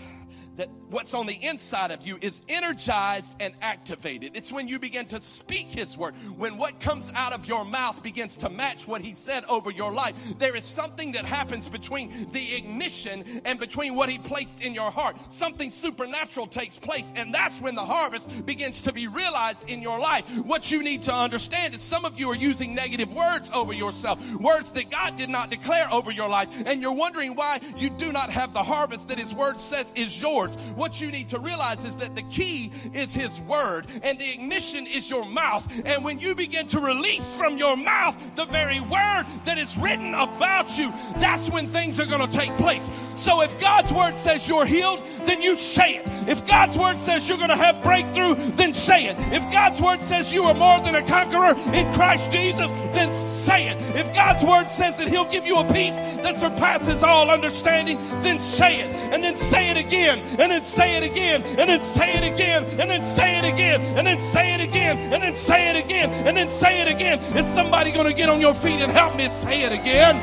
that 0.56 0.68
what's 0.90 1.14
on 1.14 1.26
the 1.26 1.34
inside 1.34 1.90
of 1.90 2.06
you 2.06 2.18
is 2.20 2.42
energized 2.48 3.34
and 3.40 3.54
activated. 3.62 4.32
It's 4.34 4.52
when 4.52 4.68
you 4.68 4.78
begin 4.78 5.06
to 5.06 5.20
speak 5.20 5.70
His 5.70 5.96
word, 5.96 6.14
when 6.36 6.58
what 6.58 6.80
comes 6.80 7.10
out 7.14 7.32
of 7.32 7.46
your 7.48 7.64
mouth 7.64 8.02
begins 8.02 8.36
to 8.38 8.50
match 8.50 8.86
what 8.86 9.00
He 9.00 9.14
said 9.14 9.44
over 9.48 9.70
your 9.70 9.92
life. 9.92 10.14
There 10.38 10.54
is 10.54 10.64
something 10.64 11.12
that 11.12 11.24
happens 11.24 11.68
between 11.68 12.30
the 12.32 12.54
ignition 12.54 13.40
and 13.44 13.58
between 13.58 13.94
what 13.94 14.10
He 14.10 14.18
placed 14.18 14.60
in 14.60 14.74
your 14.74 14.90
heart. 14.90 15.16
Something 15.32 15.70
supernatural 15.70 16.46
takes 16.46 16.76
place, 16.76 17.10
and 17.16 17.32
that's 17.32 17.58
when 17.60 17.74
the 17.74 17.84
harvest 17.84 18.44
begins 18.44 18.82
to 18.82 18.92
be 18.92 19.06
realized 19.06 19.68
in 19.68 19.80
your 19.80 19.98
life. 19.98 20.24
What 20.44 20.70
you 20.70 20.82
need 20.82 21.02
to 21.02 21.14
understand 21.14 21.74
is 21.74 21.80
some 21.80 22.04
of 22.04 22.18
you 22.18 22.30
are 22.30 22.36
using 22.36 22.74
negative 22.74 23.12
words 23.12 23.50
over 23.54 23.72
yourself, 23.72 24.22
words 24.34 24.72
that 24.72 24.90
God 24.90 25.16
did 25.16 25.30
not 25.30 25.48
declare 25.48 25.90
over 25.90 26.10
your 26.10 26.28
life, 26.28 26.48
and 26.66 26.82
you're 26.82 26.92
wondering 26.92 27.34
why 27.34 27.60
you 27.76 27.88
do 27.88 28.12
not 28.12 28.30
have 28.30 28.52
the 28.52 28.62
harvest 28.62 29.08
that 29.08 29.18
His 29.18 29.34
word 29.34 29.58
says 29.58 29.90
is 29.96 30.20
yours. 30.20 30.41
What 30.74 31.00
you 31.00 31.10
need 31.10 31.28
to 31.30 31.38
realize 31.38 31.84
is 31.84 31.96
that 31.98 32.14
the 32.14 32.22
key 32.22 32.72
is 32.92 33.12
His 33.12 33.40
Word 33.42 33.86
and 34.02 34.18
the 34.18 34.30
ignition 34.32 34.86
is 34.86 35.08
your 35.08 35.24
mouth. 35.24 35.66
And 35.84 36.04
when 36.04 36.18
you 36.18 36.34
begin 36.34 36.66
to 36.68 36.80
release 36.80 37.34
from 37.34 37.58
your 37.58 37.76
mouth 37.76 38.16
the 38.36 38.44
very 38.46 38.80
word 38.80 39.24
that 39.44 39.58
is 39.58 39.76
written 39.76 40.14
about 40.14 40.76
you, 40.78 40.92
that's 41.16 41.48
when 41.50 41.66
things 41.66 42.00
are 42.00 42.06
going 42.06 42.28
to 42.28 42.36
take 42.36 42.56
place. 42.56 42.90
So 43.16 43.42
if 43.42 43.58
God's 43.60 43.92
Word 43.92 44.16
says 44.16 44.48
you're 44.48 44.66
healed, 44.66 45.02
then 45.24 45.42
you 45.42 45.56
say 45.56 45.96
it. 45.96 46.28
If 46.28 46.46
God's 46.46 46.76
Word 46.76 46.98
says 46.98 47.28
you're 47.28 47.38
going 47.38 47.50
to 47.50 47.56
have 47.56 47.82
breakthrough, 47.82 48.34
then 48.52 48.74
say 48.74 49.06
it. 49.06 49.16
If 49.32 49.50
God's 49.52 49.80
Word 49.80 50.02
says 50.02 50.32
you 50.32 50.44
are 50.44 50.54
more 50.54 50.80
than 50.80 50.94
a 50.94 51.06
conqueror 51.06 51.58
in 51.72 51.92
Christ 51.92 52.30
Jesus, 52.30 52.70
then 52.92 53.12
say 53.12 53.68
it. 53.68 53.96
If 53.96 54.14
God's 54.14 54.42
Word 54.42 54.68
says 54.68 54.96
that 54.98 55.08
He'll 55.08 55.30
give 55.30 55.46
you 55.46 55.58
a 55.58 55.72
peace 55.72 55.98
that 55.98 56.36
surpasses 56.36 57.02
all 57.02 57.30
understanding, 57.30 57.98
then 58.22 58.40
say 58.40 58.80
it. 58.80 58.94
And 59.12 59.22
then 59.22 59.36
say 59.36 59.70
it 59.70 59.76
again 59.76 60.20
and 60.38 60.50
then 60.50 60.64
say 60.64 60.96
it 60.96 61.02
again, 61.02 61.42
and 61.42 61.68
then 61.68 61.82
say 61.82 62.14
it 62.14 62.24
again, 62.32 62.64
and 62.80 62.90
then 62.90 63.02
say 63.02 63.38
it 63.38 63.44
again, 63.44 63.80
and 63.98 64.06
then 64.06 64.18
say 64.20 64.54
it 64.54 64.60
again, 64.60 64.98
and 65.12 65.22
then 65.22 65.34
say 65.34 65.70
it 65.70 65.84
again, 65.84 66.10
and 66.26 66.36
then 66.36 66.48
say 66.48 66.80
it 66.80 66.88
again. 66.88 67.18
Is 67.36 67.46
somebody 67.54 67.92
going 67.92 68.06
to 68.06 68.14
get 68.14 68.28
on 68.28 68.40
your 68.40 68.54
feet 68.54 68.80
and 68.80 68.90
help 68.90 69.14
me 69.16 69.28
say 69.28 69.62
it 69.62 69.72
again? 69.72 70.16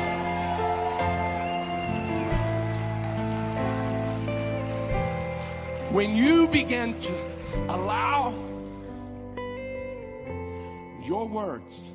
When 5.92 6.16
you 6.16 6.46
begin 6.48 6.96
to 6.98 7.12
allow 7.68 8.30
your 11.04 11.26
words 11.26 11.88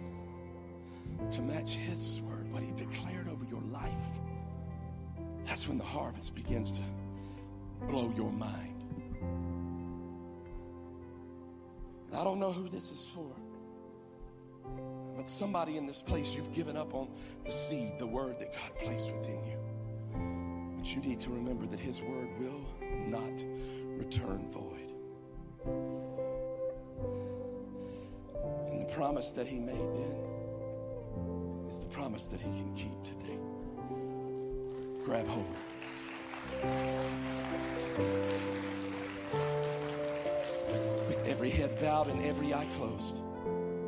to 1.32 1.42
match 1.42 1.76
His 1.76 2.22
word, 2.22 2.52
what 2.52 2.62
He 2.62 2.72
declared 2.72 3.30
over 3.30 3.46
your 3.46 3.62
life, 3.72 3.92
that's 5.46 5.68
when 5.68 5.78
the 5.78 5.86
harvest 5.86 6.36
begins 6.36 6.72
to 6.72 6.82
blow 7.88 8.14
your 8.16 8.32
mind. 8.32 8.84
I 12.14 12.24
don't 12.24 12.40
know 12.40 12.52
who 12.52 12.70
this 12.70 12.92
is 12.92 13.06
for. 13.14 13.30
But 15.16 15.28
somebody 15.28 15.78
in 15.78 15.86
this 15.86 16.02
place, 16.02 16.34
you've 16.36 16.54
given 16.54 16.78
up 16.78 16.94
on 16.94 17.10
the 17.46 17.52
seed, 17.52 17.94
the 18.00 18.08
word 18.08 18.40
that 18.40 18.54
God 18.54 18.72
placed 18.80 19.12
within 19.12 19.44
you. 19.44 19.58
But 20.78 20.96
you 20.96 21.02
need 21.02 21.20
to 21.22 21.30
remember 21.30 21.66
that 21.68 21.80
His 21.80 22.02
word 22.02 22.30
will 22.40 22.62
not 23.08 23.44
return 23.98 24.50
void. 24.52 24.94
And 28.72 28.82
the 28.82 28.94
promise 28.94 29.32
that 29.32 29.48
He 29.48 29.60
made 29.60 29.94
then 29.94 30.16
is 31.70 31.80
the 31.80 31.88
promise 31.88 32.28
that 32.28 32.40
He 32.40 32.50
can 32.50 32.74
keep 32.76 33.04
today. 33.04 33.40
Grab 35.06 35.28
hold. 35.28 35.46
With 41.08 41.22
every 41.26 41.50
head 41.50 41.80
bowed 41.82 42.08
and 42.08 42.26
every 42.26 42.54
eye 42.54 42.68
closed. 42.78 43.25